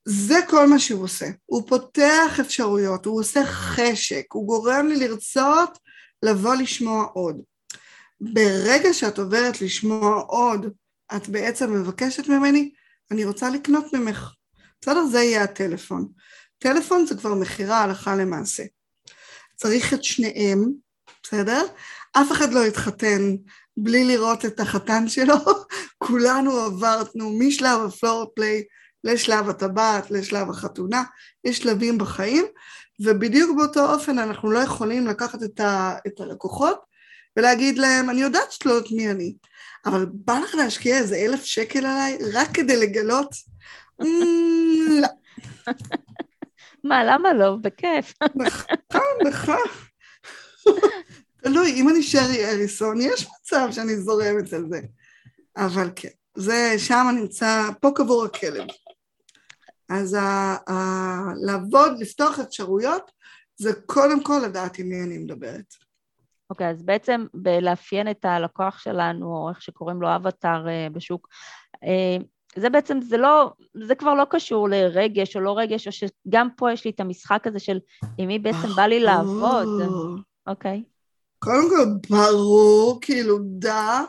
[0.05, 1.25] זה כל מה שהוא עושה.
[1.45, 5.77] הוא פותח אפשרויות, הוא עושה חשק, הוא גורם לי לרצות
[6.23, 7.41] לבוא לשמוע עוד.
[8.21, 10.65] ברגע שאת עוברת לשמוע עוד,
[11.15, 12.71] את בעצם מבקשת ממני,
[13.11, 14.33] אני רוצה לקנות ממך.
[14.81, 15.05] בסדר?
[15.05, 16.07] זה יהיה הטלפון.
[16.59, 18.63] טלפון זה כבר מכירה הלכה למעשה.
[19.55, 20.71] צריך את שניהם,
[21.23, 21.65] בסדר?
[22.13, 23.35] אף אחד לא יתחתן
[23.77, 25.35] בלי לראות את החתן שלו,
[26.03, 28.63] כולנו עברנו משלב הפלור פליי
[29.03, 31.03] לשלב הטבעת, לשלב החתונה,
[31.43, 32.45] יש שלבים בחיים,
[32.99, 36.81] ובדיוק באותו אופן אנחנו לא יכולים לקחת את, ה, את הלקוחות
[37.37, 39.33] ולהגיד להם, אני יודעת שאת לא יודעת מי אני,
[39.85, 43.35] אבל בא לך להשקיע איזה אלף שקל עליי רק כדי לגלות?
[45.01, 45.07] לא.
[46.83, 47.55] מה, למה לא?
[47.61, 48.13] בכיף.
[48.35, 49.63] נכון, נכון.
[51.43, 54.79] תלוי, אם אני שרי אריסון, יש מצב שאני זורמת על זה.
[55.57, 58.67] אבל כן, זה, שם נמצא, פה קבור הכלב.
[59.89, 60.75] אז ה, ה,
[61.45, 63.11] לעבוד, לפתוח אפשרויות,
[63.55, 65.73] זה קודם כל לדעת עם מי אני מדברת.
[66.49, 71.27] אוקיי, okay, אז בעצם בלאפיין את הלקוח שלנו, או איך שקוראים לו אבטאר אה, בשוק,
[71.83, 72.17] אה,
[72.55, 73.51] זה בעצם, זה לא,
[73.85, 77.47] זה כבר לא קשור לרגש או לא רגש, או שגם פה יש לי את המשחק
[77.47, 77.79] הזה של
[78.17, 79.67] עם מי בעצם בא לי לעבוד,
[80.47, 80.83] אוקיי?
[80.85, 80.91] Okay.
[81.39, 84.01] קודם כל, ברור, כאילו, דע,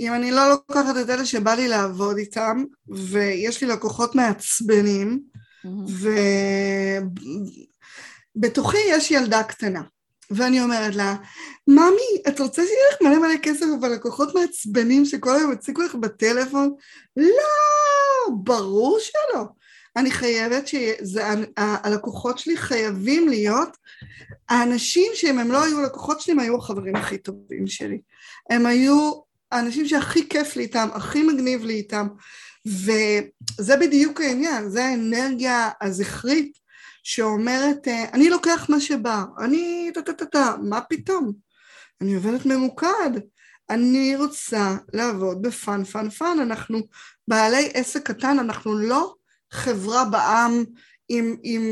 [0.00, 5.22] אם אני לא לוקחת את אלה שבא לי לעבוד איתם, ויש לי לקוחות מעצבנים,
[8.36, 9.82] ובתוכי יש ילדה קטנה,
[10.30, 11.16] ואני אומרת לה,
[11.68, 15.94] ממי, את רוצה שיהיה לך מלא מלא כסף, אבל לקוחות מעצבנים שכל היום יציקו לך
[15.94, 16.74] בטלפון?
[17.16, 19.44] לא, ברור שלא.
[19.96, 23.76] אני חייבת שהלקוחות שלי חייבים להיות
[24.48, 28.00] האנשים שאם הם לא היו לקוחות שלי, הם היו החברים הכי טובים שלי.
[28.50, 29.12] הם היו
[29.52, 32.06] האנשים שהכי כיף לי איתם, הכי מגניב לי איתם,
[32.66, 36.58] וזה בדיוק העניין, זה האנרגיה הזכרית
[37.04, 41.32] שאומרת, אני לוקח מה שבא, אני טה-טה-טה, מה פתאום?
[42.00, 43.10] אני עובדת ממוקד,
[43.70, 46.80] אני רוצה לעבוד בפאן פאן פאן, אנחנו
[47.28, 49.14] בעלי עסק קטן, אנחנו לא
[49.52, 50.64] חברה בעם
[51.08, 51.62] עם, עם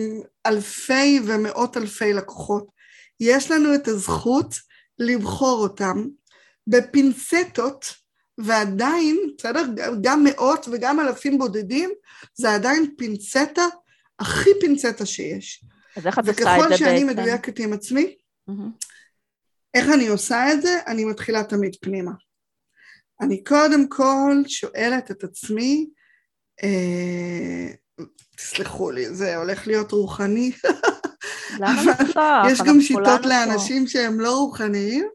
[0.47, 2.67] אלפי ומאות אלפי לקוחות.
[3.21, 4.55] יש לנו את הזכות
[4.99, 6.07] לבחור אותם
[6.67, 7.95] בפינצטות,
[8.39, 9.65] ועדיין, בסדר?
[10.01, 11.91] גם מאות וגם אלפים בודדים,
[12.35, 13.67] זה עדיין פינצטה,
[14.23, 15.65] הכי פינצטה שיש.
[15.97, 16.65] אז איך את עושה את זה בעצם?
[16.65, 18.17] וככל שאני מדויקת עם עצמי,
[18.51, 18.53] mm-hmm.
[19.75, 20.81] איך אני עושה את זה?
[20.87, 22.13] אני מתחילה תמיד פנימה.
[23.21, 25.91] אני קודם כל שואלת את עצמי,
[26.63, 27.69] אה,
[28.37, 30.53] תסלחו לי, זה הולך להיות רוחני.
[31.61, 32.47] למה לפתוח?
[32.51, 35.09] יש גם שיטות לאנשים שהם לא רוחניים,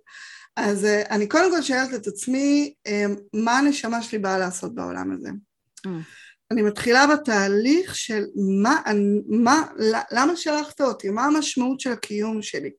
[0.55, 5.11] אז אה, אני קודם כל שואלת את עצמי, אה, מה הנשמה שלי באה לעשות בעולם
[5.11, 5.29] הזה?
[5.87, 5.89] Mm.
[6.51, 8.25] אני מתחילה בתהליך של
[8.61, 8.81] מה,
[9.27, 9.63] מה,
[10.11, 11.09] למה שלחת אותי?
[11.09, 12.69] מה המשמעות של הקיום שלי?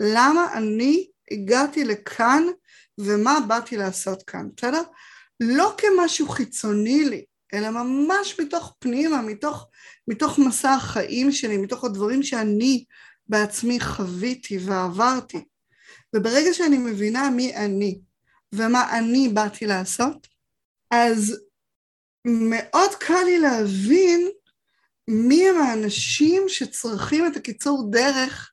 [0.00, 2.42] למה אני הגעתי לכאן
[2.98, 4.82] ומה באתי לעשות כאן, בסדר?
[5.40, 9.68] לא כמשהו חיצוני לי, אלא ממש מתוך פנימה, מתוך,
[10.08, 12.84] מתוך מסע החיים שלי, מתוך הדברים שאני
[13.28, 15.44] בעצמי חוויתי ועברתי.
[16.16, 18.00] וברגע שאני מבינה מי אני
[18.54, 20.26] ומה אני באתי לעשות,
[20.90, 21.40] אז
[22.24, 24.28] מאוד קל לי להבין
[25.08, 28.50] מי הם האנשים שצריכים את הקיצור דרך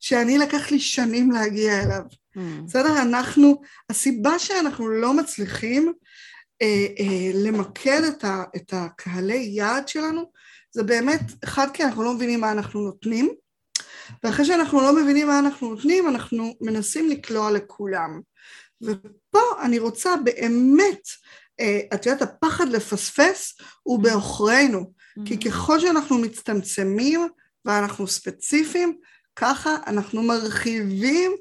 [0.00, 2.02] שאני לקח לי שנים להגיע אליו.
[2.36, 2.40] Mm.
[2.66, 3.02] בסדר?
[3.02, 5.92] אנחנו, הסיבה שאנחנו לא מצליחים
[6.62, 10.30] אה, אה, למקד את, ה, את הקהלי יעד שלנו
[10.70, 13.34] זה באמת, אחד כי אנחנו לא מבינים מה אנחנו נותנים
[14.22, 18.20] ואחרי שאנחנו לא מבינים מה אנחנו נותנים אנחנו מנסים לקלוע לכולם
[18.82, 21.08] ופה אני רוצה באמת,
[21.94, 25.20] את יודעת הפחד לפספס הוא בעוכרינו mm-hmm.
[25.24, 27.28] כי ככל שאנחנו מצטמצמים
[27.64, 28.96] ואנחנו ספציפיים
[29.36, 31.32] ככה אנחנו מרחיבים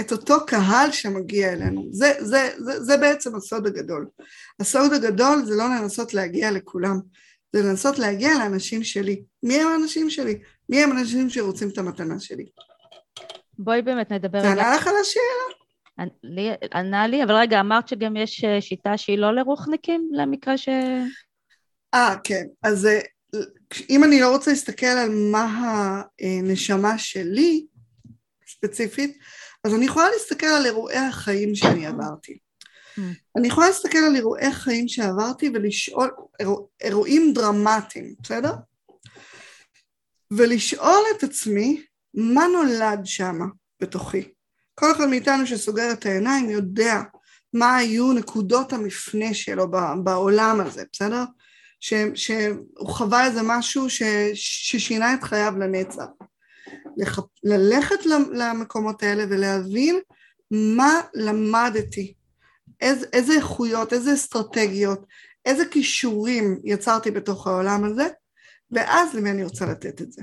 [0.00, 1.88] את אותו קהל שמגיע אלינו.
[1.90, 4.06] זה, זה, זה, זה בעצם הסוד הגדול.
[4.60, 7.00] הסוד הגדול זה לא לנסות להגיע לכולם,
[7.52, 9.22] זה לנסות להגיע לאנשים שלי.
[9.42, 10.38] מי הם האנשים שלי?
[10.68, 12.46] מי הם האנשים שרוצים את המתנה שלי?
[13.58, 14.40] בואי באמת נדבר.
[14.40, 15.61] זה ענה לך על השאלה?
[16.74, 20.68] ענה לי, אבל רגע, אמרת שגם יש אה, שיטה שהיא לא לרוחניקים, למקרה ש...
[21.94, 22.44] אה, כן.
[22.62, 23.00] אז אה,
[23.90, 27.66] אם אני לא רוצה להסתכל על מה הנשמה שלי,
[28.48, 29.18] ספציפית,
[29.64, 32.38] אז אני יכולה להסתכל על אירועי החיים שאני עברתי.
[32.98, 33.00] Mm.
[33.36, 38.52] אני יכולה להסתכל על אירועי חיים שעברתי ולשאול, אירוע, אירועים דרמטיים, בסדר?
[40.30, 41.82] ולשאול את עצמי
[42.14, 43.38] מה נולד שם
[43.80, 44.32] בתוכי.
[44.74, 47.02] כל אחד מאיתנו שסוגר את העיניים יודע
[47.52, 49.70] מה היו נקודות המפנה שלו
[50.04, 51.24] בעולם הזה, בסדר?
[51.80, 54.02] ש, שהוא חווה איזה משהו ש,
[54.34, 56.04] ששינה את חייו לנצח.
[56.96, 57.18] לח...
[57.44, 60.00] ללכת למקומות האלה ולהבין
[60.50, 62.14] מה למדתי,
[62.80, 65.06] איזה, איזה איכויות, איזה אסטרטגיות,
[65.44, 68.08] איזה כישורים יצרתי בתוך העולם הזה,
[68.70, 70.22] ואז למי אני רוצה לתת את זה.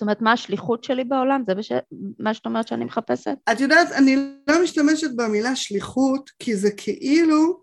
[0.00, 1.42] זאת אומרת, מה השליחות שלי בעולם?
[1.46, 1.72] זה בש...
[2.18, 3.34] מה שאת אומרת שאני מחפשת?
[3.52, 4.16] את יודעת, אני
[4.48, 7.62] לא משתמשת במילה שליחות, כי זה כאילו,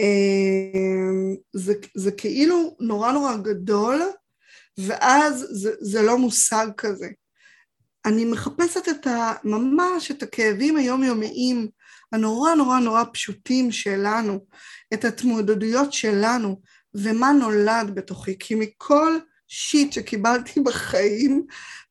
[0.00, 4.00] אה, זה, זה כאילו נורא נורא גדול,
[4.78, 7.08] ואז זה, זה לא מושג כזה.
[8.06, 9.32] אני מחפשת את ה...
[9.44, 11.68] ממש את הכאבים היומיומיים
[12.12, 14.46] הנורא נורא נורא פשוטים שלנו,
[14.94, 16.60] את התמודדויות שלנו,
[16.94, 19.18] ומה נולד בתוכי, כי מכל
[19.52, 21.46] שיט שקיבלתי בחיים,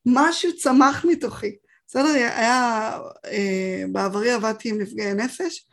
[0.06, 1.56] משהו צמח מתוכי.
[1.86, 2.08] בסדר?
[2.08, 5.66] היה, אה, בעברי עבדתי עם נפגעי נפש,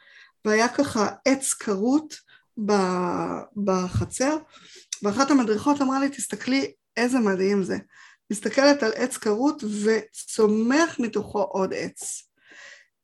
[0.45, 2.15] והיה ככה עץ כרות
[3.65, 4.37] בחצר,
[5.03, 7.77] ואחת המדריכות אמרה לי, תסתכלי איזה מדהים זה.
[8.31, 12.29] מסתכלת על עץ כרות וצומח מתוכו עוד עץ.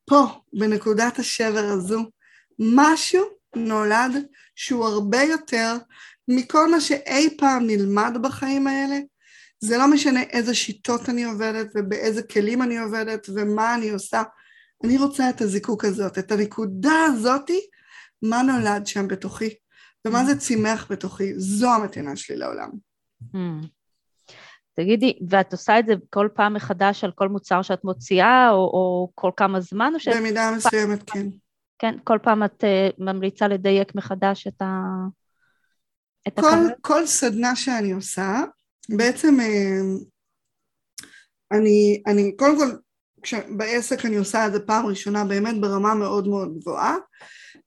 [0.05, 2.03] פה, בנקודת השבר הזו,
[2.59, 4.11] משהו נולד
[4.55, 5.75] שהוא הרבה יותר
[6.27, 8.99] מכל מה שאי פעם נלמד בחיים האלה.
[9.59, 14.23] זה לא משנה איזה שיטות אני עובדת ובאיזה כלים אני עובדת ומה אני עושה.
[14.83, 17.59] אני רוצה את הזיקוק הזאת, את הנקודה הזאתי,
[18.21, 19.49] מה נולד שם בתוכי
[20.07, 21.39] ומה זה צימח בתוכי.
[21.39, 22.69] זו המתנה שלי לעולם.
[23.33, 23.67] Hmm.
[24.75, 29.11] תגידי, ואת עושה את זה כל פעם מחדש על כל מוצר שאת מוציאה, או, או
[29.15, 29.91] כל כמה זמן?
[29.95, 30.17] או שאת...
[30.17, 31.27] במידה מסוימת, כן.
[31.79, 34.65] כן, כל פעם את uh, ממליצה לדייק מחדש את ה...
[36.27, 38.43] את כל, כל סדנה שאני עושה,
[38.89, 40.03] בעצם uh,
[41.51, 42.71] אני, אני, קודם כל,
[43.57, 46.95] בעסק אני עושה את זה פעם ראשונה באמת ברמה מאוד מאוד גבוהה,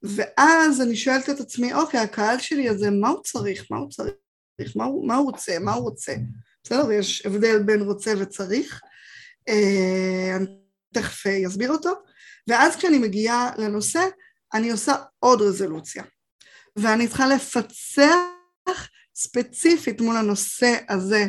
[0.03, 3.67] ואז אני שואלת את עצמי, אוקיי, הקהל שלי הזה, מה הוא צריך?
[3.71, 4.77] מה הוא צריך?
[4.77, 5.59] מה הוא, מה הוא רוצה?
[5.59, 6.15] מה הוא רוצה?
[6.65, 6.93] בסדר?
[6.93, 8.81] יש הבדל בין רוצה וצריך,
[9.49, 10.47] אה, אני
[10.95, 11.91] תכף אסביר אותו,
[12.49, 14.07] ואז כשאני מגיעה לנושא,
[14.55, 16.05] אני עושה עוד רזולוציה,
[16.77, 18.36] ואני צריכה לפצח
[19.15, 21.27] ספציפית מול הנושא הזה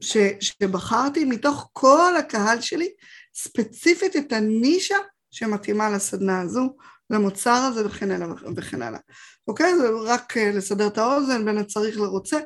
[0.00, 2.88] ש, שבחרתי, מתוך כל הקהל שלי,
[3.34, 4.96] ספציפית את הנישה
[5.30, 6.76] שמתאימה לסדנה הזו,
[7.10, 9.00] למוצר הזה וכן הלאה וכן הלאה.
[9.48, 9.78] אוקיי?
[9.78, 12.38] זה רק אה, לסדר את האוזן בין הצריך לרוצה.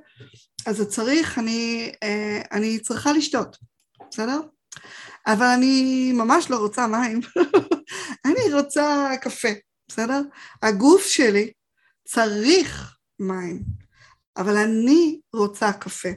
[0.67, 3.57] אז הצריך, אני, אה, אני צריכה לשתות,
[4.11, 4.41] בסדר?
[5.27, 7.21] אבל אני ממש לא רוצה מים,
[8.27, 9.49] אני רוצה קפה,
[9.89, 10.21] בסדר?
[10.63, 11.53] הגוף שלי
[12.05, 13.63] צריך מים,
[14.37, 16.09] אבל אני רוצה קפה.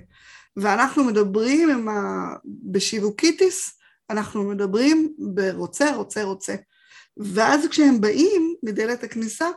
[0.58, 2.34] ואנחנו מדברים עם ה...
[2.46, 6.56] בשיווקיטיס, אנחנו מדברים ברוצה, רוצה, רוצה.
[7.18, 9.48] ואז כשהם באים מדלת הכניסה,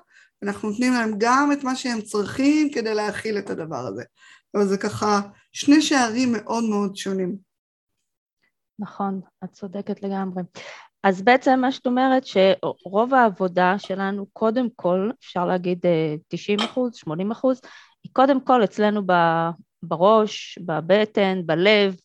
[0.43, 4.03] אנחנו נותנים להם גם את מה שהם צריכים כדי להכיל את הדבר הזה.
[4.55, 5.21] אבל זה ככה
[5.53, 7.37] שני שערים מאוד מאוד שונים.
[8.79, 10.43] נכון, את צודקת לגמרי.
[11.03, 15.79] אז בעצם מה שאת אומרת שרוב העבודה שלנו קודם כל, אפשר להגיד
[16.29, 17.61] 90 אה, אחוז, 80 אחוז,
[18.07, 19.03] היא קודם כל אצלנו
[19.83, 21.97] בראש, בבטן, בלב,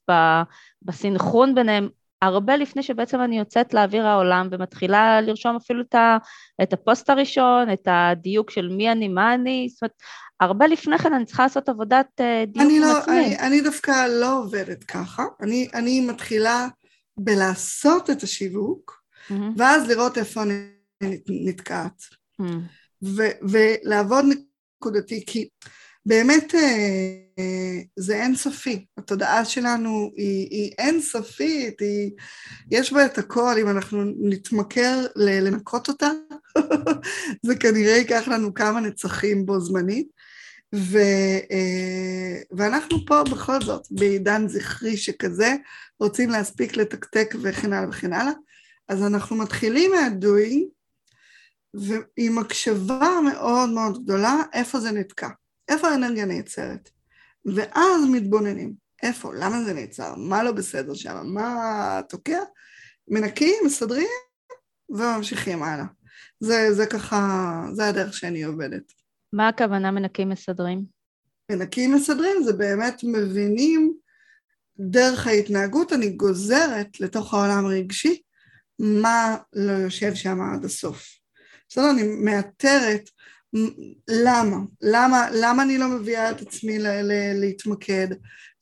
[0.82, 1.90] בסנכרון ביניהם,
[2.22, 5.84] הרבה לפני שבעצם אני יוצאת לאוויר העולם ומתחילה לרשום אפילו
[6.64, 9.94] את הפוסט הראשון, את הדיוק של מי אני, מה אני, זאת אומרת,
[10.40, 13.20] הרבה לפני כן אני צריכה לעשות עבודת אה, דיוק עם לא, עצמי.
[13.20, 16.68] אני, אני דווקא לא עובדת ככה, אני, אני מתחילה
[17.18, 19.34] בלעשות את השיווק, mm-hmm.
[19.58, 20.68] ואז לראות איפה אני
[21.30, 22.02] נתקעת.
[22.42, 22.46] Mm-hmm.
[23.04, 24.26] ו- ולעבוד
[24.80, 25.48] נקודתי, כי
[26.06, 32.12] באמת אה, זה אינסופי, התודעה שלנו היא, היא אינסופית, היא,
[32.72, 36.12] יש בה את הכל, אם אנחנו נתמכר לנקות אותה,
[37.46, 40.08] זה כנראה ייקח לנו כמה נצחים בו זמנית.
[40.76, 40.98] ו,
[41.52, 45.56] אה, ואנחנו פה בכל זאת, בעידן זכרי שכזה,
[46.00, 48.34] רוצים להספיק לתקתק וכן הלאה וכן הלאה,
[48.88, 50.64] אז אנחנו מתחילים מהדוינג,
[51.74, 55.30] ועם הקשבה מאוד מאוד גדולה, איפה זה נתקע,
[55.72, 56.90] איפה האנרגיה נעצרת.
[57.46, 62.40] ואז מתבוננים, איפה, למה זה נעצר, מה לא בסדר שם, מה תוקע,
[63.08, 64.08] מנקים, מסדרים,
[64.90, 65.86] וממשיכים הלאה.
[66.40, 68.94] זה, זה ככה, זה הדרך שאני עובדת.
[69.34, 70.86] מה הכוונה מנקים מסדרים?
[71.52, 73.94] מנקים מסדרים זה באמת מבינים
[74.80, 78.22] דרך ההתנהגות, אני גוזרת לתוך העולם הרגשי
[78.80, 81.06] מה לא יושב שם עד הסוף.
[81.70, 81.90] בסדר?
[81.90, 83.10] אני מאתרת
[84.08, 88.08] למה, למה, למה אני לא מביאה את עצמי ל- ל- להתמקד,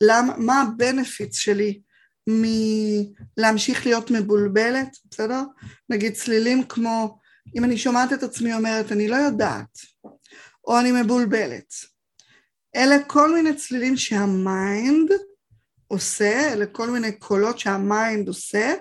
[0.04, 1.82] למה, מה הבנפיץ שלי
[2.28, 5.42] מלהמשיך להיות מבולבלת, בסדר?
[5.90, 7.20] נגיד צלילים כמו,
[7.56, 9.78] אם אני שומעת את עצמי אומרת, אני לא יודעת,
[10.66, 11.74] או אני מבולבלת.
[12.76, 15.12] אלה כל מיני צלילים שה mind
[15.88, 18.74] עושה, אלה כל מיני קולות שה mind עושה,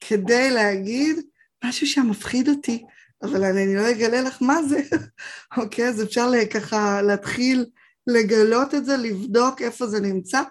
[0.00, 1.16] כדי להגיד,
[1.64, 2.84] משהו שם מפחיד אותי,
[3.22, 4.80] אבל אני לא אגלה לך מה זה,
[5.56, 5.88] אוקיי?
[5.88, 7.66] אז אפשר ככה להתחיל
[8.06, 10.42] לגלות את זה, לבדוק איפה זה נמצא.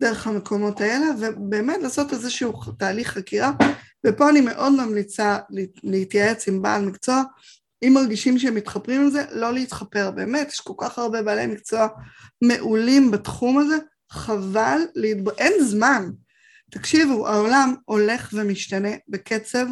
[0.00, 3.52] דרך המקומות האלה, ובאמת לעשות איזשהו תהליך חקירה,
[4.06, 5.38] ופה אני מאוד ממליצה
[5.82, 7.22] להתייעץ עם בעל מקצוע,
[7.82, 11.88] אם מרגישים שהם מתחפרים עם זה, לא להתחפר, באמת, יש כל כך הרבה בעלי מקצוע
[12.42, 13.76] מעולים בתחום הזה,
[14.10, 15.28] חבל, להתב...
[15.28, 16.10] אין זמן.
[16.70, 19.66] תקשיבו, העולם הולך ומשתנה בקצב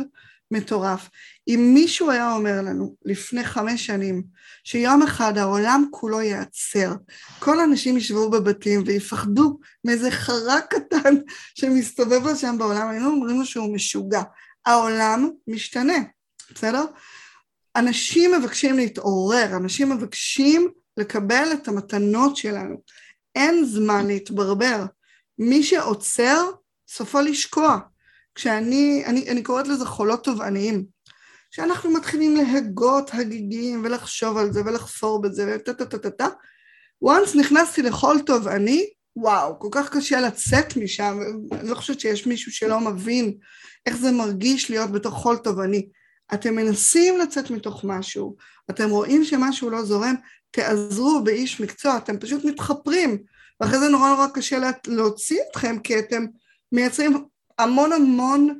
[0.53, 1.09] מטורף.
[1.49, 4.23] אם מישהו היה אומר לנו לפני חמש שנים
[4.65, 6.93] שיום אחד העולם כולו ייעצר,
[7.39, 11.15] כל האנשים ישבו בבתים ויפחדו מאיזה חרק קטן
[11.59, 14.23] שמסתובב לו שם בעולם, היינו אומרים לו שהוא משוגע.
[14.67, 15.99] העולם משתנה,
[16.55, 16.85] בסדר?
[17.77, 22.77] אנשים מבקשים להתעורר, אנשים מבקשים לקבל את המתנות שלנו.
[23.35, 24.85] אין זמן להתברבר.
[25.39, 26.51] מי שעוצר,
[26.89, 27.79] סופו לשקוע.
[28.35, 30.85] כשאני, אני, אני קוראת לזה חולות תובעניים.
[31.51, 36.29] כשאנחנו מתחילים להגות הגיגים ולחשוב על זה ולחפור בזה וטה טה טה טה טה,
[37.05, 41.19] once נכנסתי לחול תובעני, וואו, כל כך קשה לצאת משם,
[41.53, 43.35] אני לא חושבת שיש מישהו שלא מבין
[43.87, 45.89] איך זה מרגיש להיות בתוך חול תובעני.
[46.35, 48.37] אתם מנסים לצאת מתוך משהו,
[48.71, 50.15] אתם רואים שמשהו לא זורם,
[50.51, 53.19] תעזרו באיש מקצוע, אתם פשוט מתחפרים,
[53.61, 56.27] ואחרי זה נורא נורא קשה להוציא אתכם, כי אתם
[56.73, 57.25] מייצרים
[57.59, 58.59] המון המון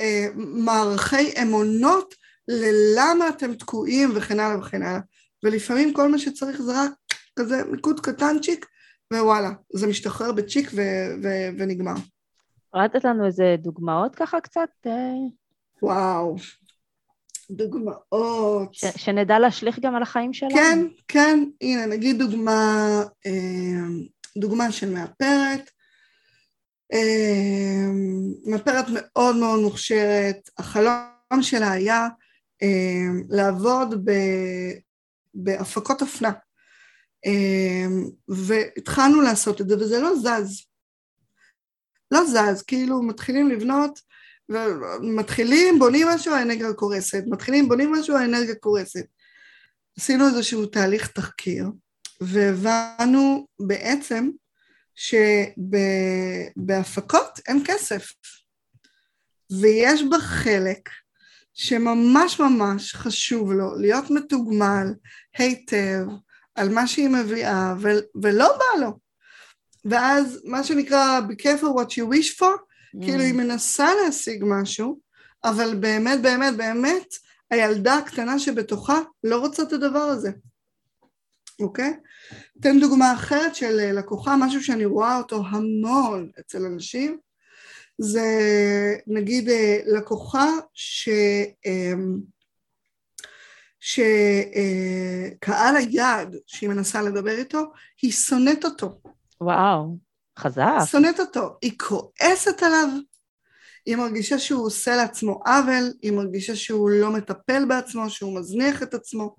[0.00, 2.14] אה, מערכי אמונות
[2.48, 5.00] ללמה אתם תקועים וכן הלאה וכן הלאה.
[5.44, 6.90] ולפעמים כל מה שצריך זה רק
[7.38, 8.66] כזה מיקוד קטנצ'יק,
[9.12, 11.94] ווואלה, זה משתחרר בצ'יק ו- ו- ונגמר.
[12.74, 14.68] לתת לנו איזה דוגמאות ככה קצת?
[14.86, 14.92] אה?
[15.82, 16.36] וואו,
[17.50, 18.74] דוגמאות.
[18.74, 20.54] ש- שנדע להשליך גם על החיים שלנו.
[20.54, 20.78] כן,
[21.08, 22.80] כן, הנה נגיד דוגמה,
[23.26, 23.32] אה,
[24.38, 25.70] דוגמה של מאפרת,
[28.46, 32.08] מאפרת מאוד מאוד מוכשרת, החלום שלה היה
[33.28, 34.72] לעבוד ב-
[35.34, 36.32] בהפקות אופנה.
[38.28, 40.66] והתחלנו לעשות את זה וזה לא זז.
[42.10, 43.98] לא זז, כאילו מתחילים לבנות
[45.02, 49.04] מתחילים, בונים משהו, האנרגיה קורסת, מתחילים, בונים משהו, האנרגיה קורסת.
[49.98, 51.66] עשינו איזשהו תהליך תחקיר,
[52.20, 54.30] והבנו בעצם
[56.54, 58.12] שבהפקות אין כסף,
[59.60, 60.88] ויש בה חלק
[61.54, 64.86] שממש ממש חשוב לו להיות מתוגמל
[65.38, 66.06] היטב
[66.54, 68.98] על מה שהיא מביאה, ו- ולא בא לו.
[69.84, 73.04] ואז מה שנקרא be careful what you wish for, mm.
[73.04, 75.00] כאילו היא מנסה להשיג משהו,
[75.44, 77.14] אבל באמת באמת באמת
[77.50, 80.30] הילדה הקטנה שבתוכה לא רוצה את הדבר הזה,
[81.60, 81.96] אוקיי?
[82.60, 87.18] אתן דוגמה אחרת של לקוחה, משהו שאני רואה אותו המון אצל אנשים,
[87.98, 88.26] זה
[89.06, 89.50] נגיד
[89.86, 91.08] לקוחה ש...
[93.80, 97.72] שקהל היעד שהיא מנסה לדבר איתו,
[98.02, 99.00] היא שונאת אותו.
[99.40, 99.96] וואו,
[100.38, 100.78] חזק.
[100.90, 102.88] שונאת אותו, היא כועסת עליו,
[103.86, 108.94] היא מרגישה שהוא עושה לעצמו עוול, היא מרגישה שהוא לא מטפל בעצמו, שהוא מזניח את
[108.94, 109.36] עצמו,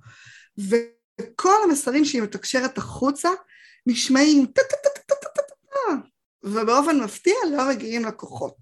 [1.22, 3.30] וכל המסרים שהיא מתקשרת החוצה
[3.88, 5.54] נשמעים טה טה טה טה טה טה טה
[6.44, 8.56] ובאופן מפתיע לא מגיעים לקוחות.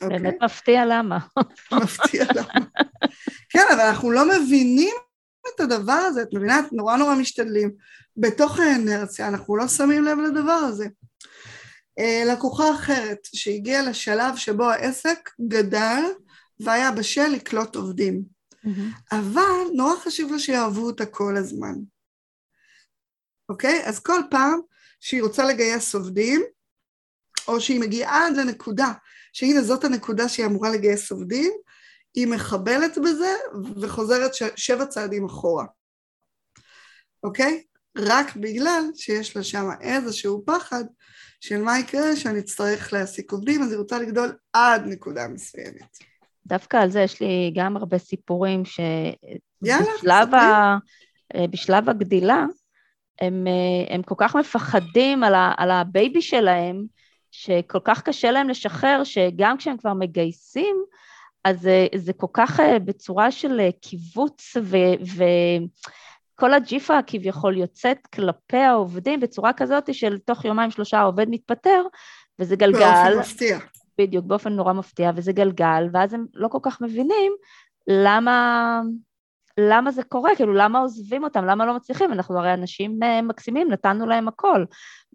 [0.00, 1.18] באמת מפתיע למה.
[1.82, 2.66] מפתיע למה.
[3.48, 4.94] כן, אבל אנחנו לא מבינים
[5.54, 6.60] את הדבר הזה, את מבינה?
[6.72, 7.72] נורא נורא משתדלים.
[8.16, 10.86] בתוך האנרציה אנחנו לא שמים לב לדבר הזה.
[12.26, 16.02] לקוחה אחרת שהגיעה לשלב שבו העסק גדל
[16.60, 18.22] והיה בשל לקלוט עובדים.
[18.64, 19.16] Mm-hmm.
[19.16, 21.74] אבל נורא חשוב לה שיאהבו אותה כל הזמן.
[23.48, 23.82] אוקיי?
[23.86, 24.60] אז כל פעם
[25.00, 26.42] שהיא רוצה לגייס עובדים,
[27.48, 28.92] או שהיא מגיעה עד לנקודה,
[29.32, 31.52] שהנה זאת הנקודה שהיא אמורה לגייס עובדים,
[32.14, 33.34] היא מחבלת בזה
[33.82, 35.66] וחוזרת ש- שבע צעדים אחורה.
[37.22, 37.64] אוקיי?
[37.98, 40.84] רק בגלל שיש לה שם איזשהו פחד
[41.40, 46.09] של מה יקרה שאני אצטרך להעסיק עובדים, אז היא רוצה לגדול עד נקודה מסוימת.
[46.50, 50.76] דווקא על זה יש לי גם הרבה סיפורים שבשלב ה...
[51.50, 52.44] בשלב הגדילה
[53.20, 53.46] הם,
[53.90, 55.52] הם כל כך מפחדים על, ה...
[55.56, 56.84] על ה baby שלהם,
[57.30, 60.76] שכל כך קשה להם לשחרר, שגם כשהם כבר מגייסים,
[61.44, 64.76] אז זה, זה כל כך בצורה של קיבוץ ו...
[65.16, 65.24] ו...
[66.34, 71.82] כל הג'יפה כביכול יוצאת כלפי העובדים בצורה כזאת של תוך יומיים שלושה העובד מתפטר,
[72.38, 72.78] וזה גלגל.
[72.78, 73.58] באופן מפתיע.
[74.00, 77.32] בדיוק, באופן נורא מפתיע, וזה גלגל, ואז הם לא כל כך מבינים
[77.86, 78.80] למה,
[79.58, 84.06] למה זה קורה, כאילו למה עוזבים אותם, למה לא מצליחים, אנחנו הרי אנשים מקסימים, נתנו
[84.06, 84.64] להם הכל,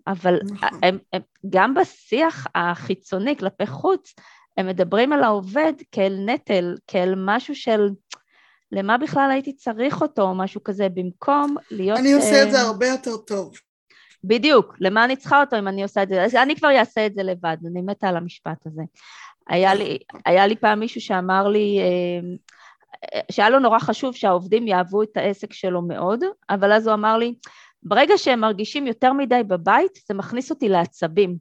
[0.08, 0.80] אבל נכון.
[0.84, 4.14] הם, הם, גם בשיח החיצוני כלפי חוץ,
[4.58, 7.90] הם מדברים על העובד כאל נטל, כאל משהו של...
[8.72, 12.00] למה בכלל הייתי צריך אותו או משהו כזה, במקום להיות...
[12.00, 13.54] אני עושה את זה הרבה יותר טוב.
[14.28, 16.44] בדיוק, למה אני צריכה אותו אם אני עושה את זה?
[16.44, 18.82] אני כבר אעשה את זה לבד, אני מתה על המשפט הזה.
[19.50, 25.04] היה לי, היה לי פעם מישהו שאמר לי, אה, שהיה לו נורא חשוב שהעובדים יאהבו
[25.04, 27.36] את העסק שלו מאוד, אבל אז הוא אמר לי,
[27.84, 31.38] ברגע שהם מרגישים יותר מדי בבית, זה מכניס אותי לעצבים.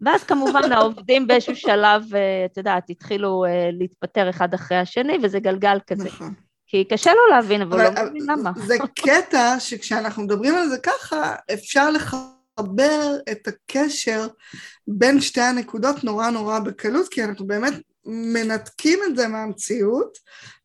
[0.00, 5.40] ואז כמובן העובדים באיזשהו שלב, אה, את יודעת, התחילו אה, להתפטר אחד אחרי השני, וזה
[5.40, 6.08] גלגל כזה.
[6.08, 6.34] נכון.
[6.74, 8.52] כי קשה לו להבין, אבל הוא לא מבין למה.
[8.66, 14.26] זה קטע שכשאנחנו מדברים על זה ככה, אפשר לחבר את הקשר
[14.88, 17.74] בין שתי הנקודות נורא נורא בקלות, כי אנחנו באמת
[18.06, 20.18] מנתקים את זה מהמציאות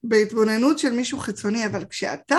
[0.03, 2.38] בהתבוננות של מישהו חיצוני, אבל כשאתה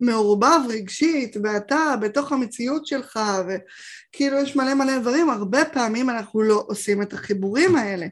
[0.00, 6.64] מעורבב רגשית ואתה בתוך המציאות שלך וכאילו יש מלא מלא דברים, הרבה פעמים אנחנו לא
[6.68, 8.06] עושים את החיבורים האלה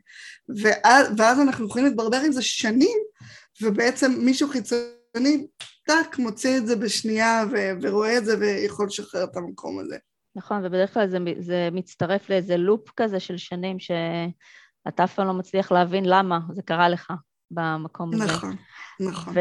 [0.56, 2.98] ואז, ואז אנחנו יכולים להתברבר עם זה שנים
[3.62, 5.46] ובעצם מישהו חיצוני
[5.86, 9.96] טאק מוציא את זה בשנייה ו- ורואה את זה ויכול לשחרר את המקום הזה.
[10.36, 15.32] נכון, ובדרך כלל זה, זה מצטרף לאיזה לופ כזה של שנים שאתה אף פעם לא
[15.32, 17.12] מצליח להבין למה זה קרה לך
[17.50, 18.24] במקום הזה.
[18.24, 18.56] נכון,
[19.00, 19.34] נכון.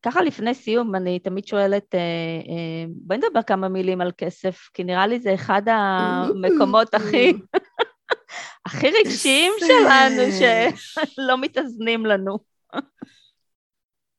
[0.00, 4.84] וככה לפני סיום, אני תמיד שואלת, אה, אה, בואי נדבר כמה מילים על כסף, כי
[4.84, 7.32] נראה לי זה אחד המקומות הכי...
[8.66, 10.22] הכי רגשיים שלנו,
[10.76, 12.38] שלא מתאזנים לנו.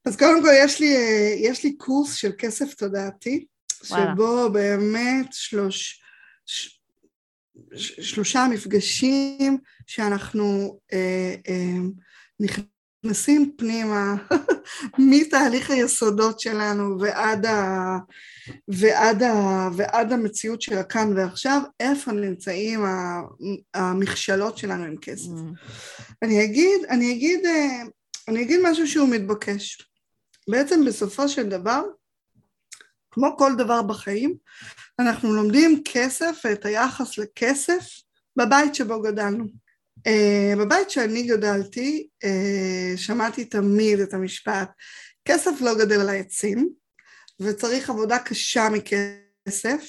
[0.06, 0.96] אז קודם כל יש לי,
[1.40, 3.46] יש לי קורס של כסף תודעתי,
[3.84, 6.02] שבו באמת שלוש,
[6.46, 6.80] ש,
[8.02, 11.78] שלושה מפגשים שאנחנו אה, אה,
[12.40, 14.16] נכנסים פנימה
[15.12, 17.98] מתהליך היסודות שלנו ועד, ה,
[18.68, 22.86] ועד, ה, ועד המציאות של הכאן ועכשיו, איפה נמצאים
[23.74, 25.28] המכשלות שלנו עם כסף.
[25.28, 25.60] Mm.
[26.24, 27.82] אני אגיד, אני אגיד, אה,
[28.28, 29.88] אני אגיד משהו שהוא מתבקש.
[30.50, 31.84] בעצם בסופו של דבר,
[33.12, 34.38] כמו כל דבר בחיים,
[35.00, 37.90] אנחנו לומדים כסף ואת היחס לכסף
[38.38, 39.46] בבית שבו גדלנו.
[40.08, 44.70] Uh, בבית שאני גדלתי, uh, שמעתי תמיד את המשפט,
[45.28, 46.70] כסף לא גדל על העצים,
[47.40, 49.86] וצריך עבודה קשה מכסף,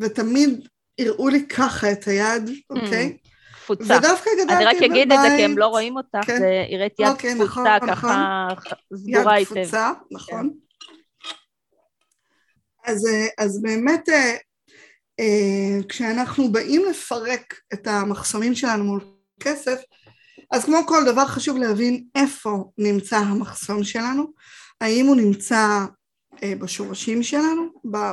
[0.00, 0.68] ותמיד
[1.00, 3.18] הראו לי ככה את היד, אוקיי?
[3.24, 3.29] Mm.
[3.74, 3.96] תפוצה.
[3.96, 4.56] ודווקא גדלתי בבית...
[4.56, 6.38] אני רק אגיד את זה כי הם לא רואים אותך, כן.
[6.38, 8.72] זה הראית יד אוקיי, תפוצה נכון, ככה נכון.
[8.98, 9.56] סגורה היטב.
[9.56, 10.50] יד תפוצה, נכון.
[10.50, 10.70] כן.
[12.84, 14.36] אז, אה, אז באמת אה,
[15.20, 19.00] אה, כשאנחנו באים לפרק את המחסומים שלנו מול
[19.40, 19.80] כסף,
[20.50, 24.32] אז כמו כל דבר חשוב להבין איפה נמצא המחסום שלנו,
[24.80, 25.84] האם הוא נמצא
[26.44, 27.68] בשורשים שלנו,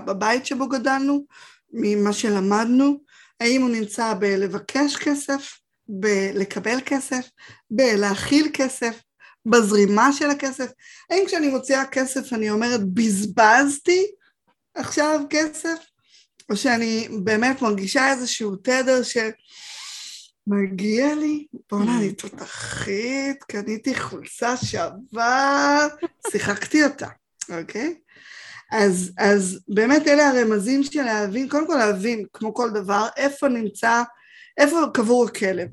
[0.05, 1.25] בבית שבו גדלנו,
[1.73, 2.99] ממה שלמדנו,
[3.39, 7.29] האם הוא נמצא בלבקש כסף, בלקבל כסף,
[7.71, 9.01] בלהכיל כסף,
[9.45, 10.71] בזרימה של הכסף?
[11.09, 14.05] האם כשאני מוציאה כסף אני אומרת בזבזתי
[14.75, 15.77] עכשיו כסף?
[16.49, 25.87] או שאני באמת מרגישה איזשהו תדר שמגיע לי, בוא'נה, אני תותחית, קניתי חולצה שווה,
[26.31, 27.07] שיחקתי אותה,
[27.49, 27.95] אוקיי?
[28.71, 34.03] אז, אז באמת אלה הרמזים של להבין, קודם כל להבין, כמו כל דבר, איפה נמצא,
[34.57, 35.67] איפה קבור הכלב.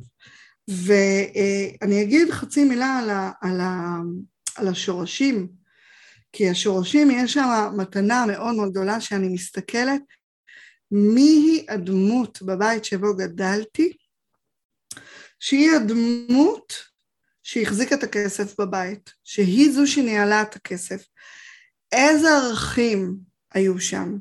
[0.68, 3.96] ואני אגיד חצי מילה על, ה, על, ה,
[4.56, 5.48] על השורשים,
[6.32, 10.02] כי השורשים יש שם מתנה מאוד מאוד גדולה שאני מסתכלת,
[10.90, 13.92] מי היא הדמות בבית שבו גדלתי,
[15.40, 16.74] שהיא הדמות
[17.42, 21.04] שהחזיקה את הכסף בבית, שהיא זו שניהלה את הכסף,
[21.94, 23.16] איזה ערכים
[23.54, 24.16] היו שם,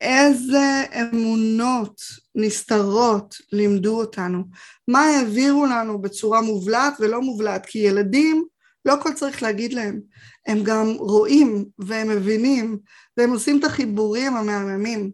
[0.00, 2.00] איזה אמונות
[2.34, 4.44] נסתרות לימדו אותנו,
[4.88, 8.44] מה העבירו לנו בצורה מובלעת ולא מובלעת, כי ילדים
[8.84, 10.00] לא הכל צריך להגיד להם,
[10.46, 12.78] הם גם רואים והם מבינים
[13.16, 15.10] והם עושים את החיבורים המהממים.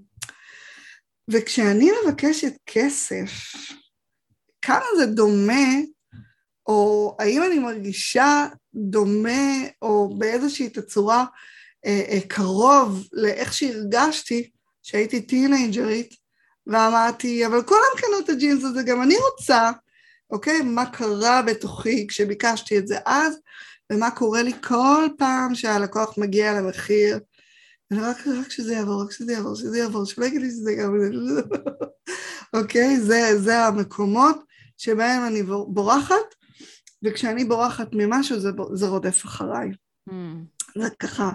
[1.30, 3.30] וכשאני מבקשת כסף,
[4.62, 5.68] כמה זה דומה,
[6.66, 11.24] או האם אני מרגישה דומה, או באיזושהי תצורה
[12.28, 14.50] קרוב לאיך שהרגשתי
[14.82, 16.14] כשהייתי טינג'רית,
[16.66, 19.70] ואמרתי, אבל כולם קנו את הג'ינס הזה, גם אני רוצה,
[20.30, 20.62] אוקיי?
[20.62, 23.38] מה קרה בתוכי כשביקשתי את זה אז,
[23.92, 27.18] ומה קורה לי כל פעם שהלקוח מגיע למחיר,
[27.92, 30.94] רק, רק שזה יעבור, רק שזה יעבור, שזה יעבור, שלא יגיד לי שזה גם...
[32.60, 33.00] אוקיי?
[33.00, 34.44] זה, זה המקומות
[34.78, 36.34] שבהם אני בורחת,
[37.04, 39.70] וכשאני בורחת ממשהו זה, זה רודף אחריי.
[40.08, 40.12] Mm.
[40.78, 41.30] זה ככה,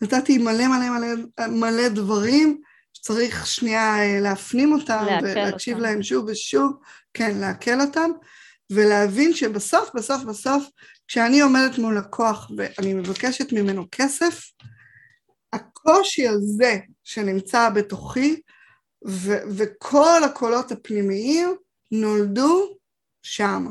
[0.00, 2.60] נתתי מלא מלא מלא מלא דברים
[2.92, 5.86] שצריך שנייה אה, להפנים אותם ולהקשיב אותם.
[5.86, 6.72] להם שוב ושוב,
[7.14, 8.10] כן, לעכל אותם,
[8.70, 10.64] ולהבין שבסוף, בסוף, בסוף,
[11.08, 14.50] כשאני עומדת מול לקוח ואני מבקשת ממנו כסף,
[15.52, 18.40] הקושי הזה שנמצא בתוכי,
[19.08, 21.56] ו- וכל הקולות הפנימיים
[21.90, 22.76] נולדו
[23.22, 23.66] שם,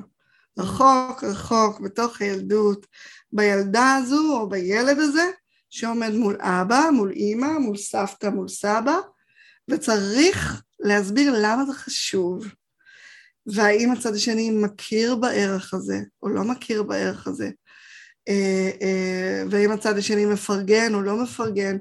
[0.60, 2.86] רחוק רחוק בתוך הילדות,
[3.32, 5.32] בילדה הזו או בילד הזה
[5.76, 8.98] שעומד מול אבא, מול אימא, מול סבתא, מול סבא,
[9.68, 12.46] וצריך להסביר למה זה חשוב,
[13.46, 17.50] והאם הצד השני מכיר בערך הזה או לא מכיר בערך הזה,
[18.30, 21.78] אה, אה, והאם הצד השני מפרגן או לא מפרגן,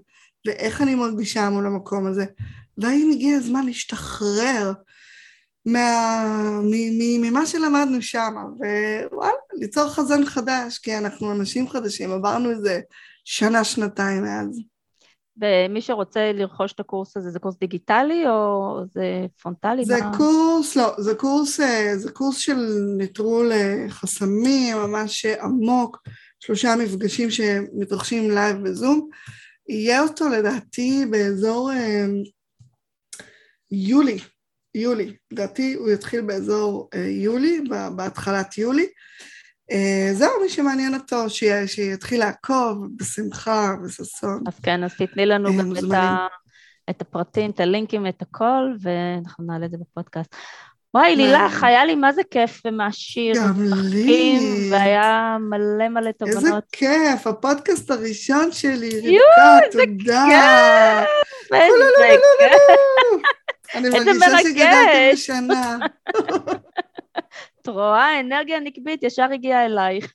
[0.47, 2.24] ואיך אני מרגישה מול המקום הזה,
[2.78, 4.72] והאם הגיע הזמן להשתחרר
[5.66, 6.24] מה,
[7.20, 8.34] ממה שלמדנו שם,
[9.11, 12.80] ווואלה, ליצור חזון חדש, כי אנחנו אנשים חדשים, עברנו איזה
[13.24, 14.60] שנה, שנתיים מאז.
[15.36, 19.84] ומי שרוצה לרכוש את הקורס הזה, זה קורס דיגיטלי או זה פרונטלי?
[19.84, 20.16] זה מה?
[20.16, 22.56] קורס, לא, זה קורס, אה, זה קורס של
[22.98, 26.02] נטרול אה, חסמים, ממש עמוק,
[26.40, 29.08] שלושה מפגשים שמתרחשים live בזום.
[29.68, 32.06] יהיה אותו לדעתי באזור אה,
[33.70, 34.18] יולי,
[34.74, 37.60] יולי, לדעתי הוא יתחיל באזור אה, יולי,
[37.96, 38.86] בהתחלת יולי.
[39.70, 41.30] אה, זהו, מי שמעניין אותו,
[41.66, 44.42] שיתחיל לעקוב בשמחה, בששון.
[44.46, 46.26] אז כן, אז תתני לנו גם את, ה,
[46.90, 50.34] את הפרטים, את הלינקים, את הכל, ואנחנו נעלה את זה בפודקאסט.
[50.94, 53.34] וואי, לילך, היה לי מה זה כיף ומעשיר.
[53.36, 54.38] גם לי.
[54.70, 56.44] והיה מלא מלא תובנות.
[56.44, 60.24] איזה כיף, הפודקאסט הראשון שלי, רבקה, תודה.
[61.52, 61.84] איזה
[62.38, 62.60] כיף.
[63.74, 65.78] אני מרגישה שגדלתי בשנה.
[67.64, 70.12] את רואה, אנרגיה נקבית ישר הגיעה אלייך.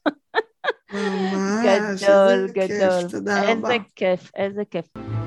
[0.94, 3.02] ממש, גדול, איזה גדול.
[3.02, 3.72] כיף, תודה רבה.
[3.72, 5.19] איזה כיף, איזה כיף.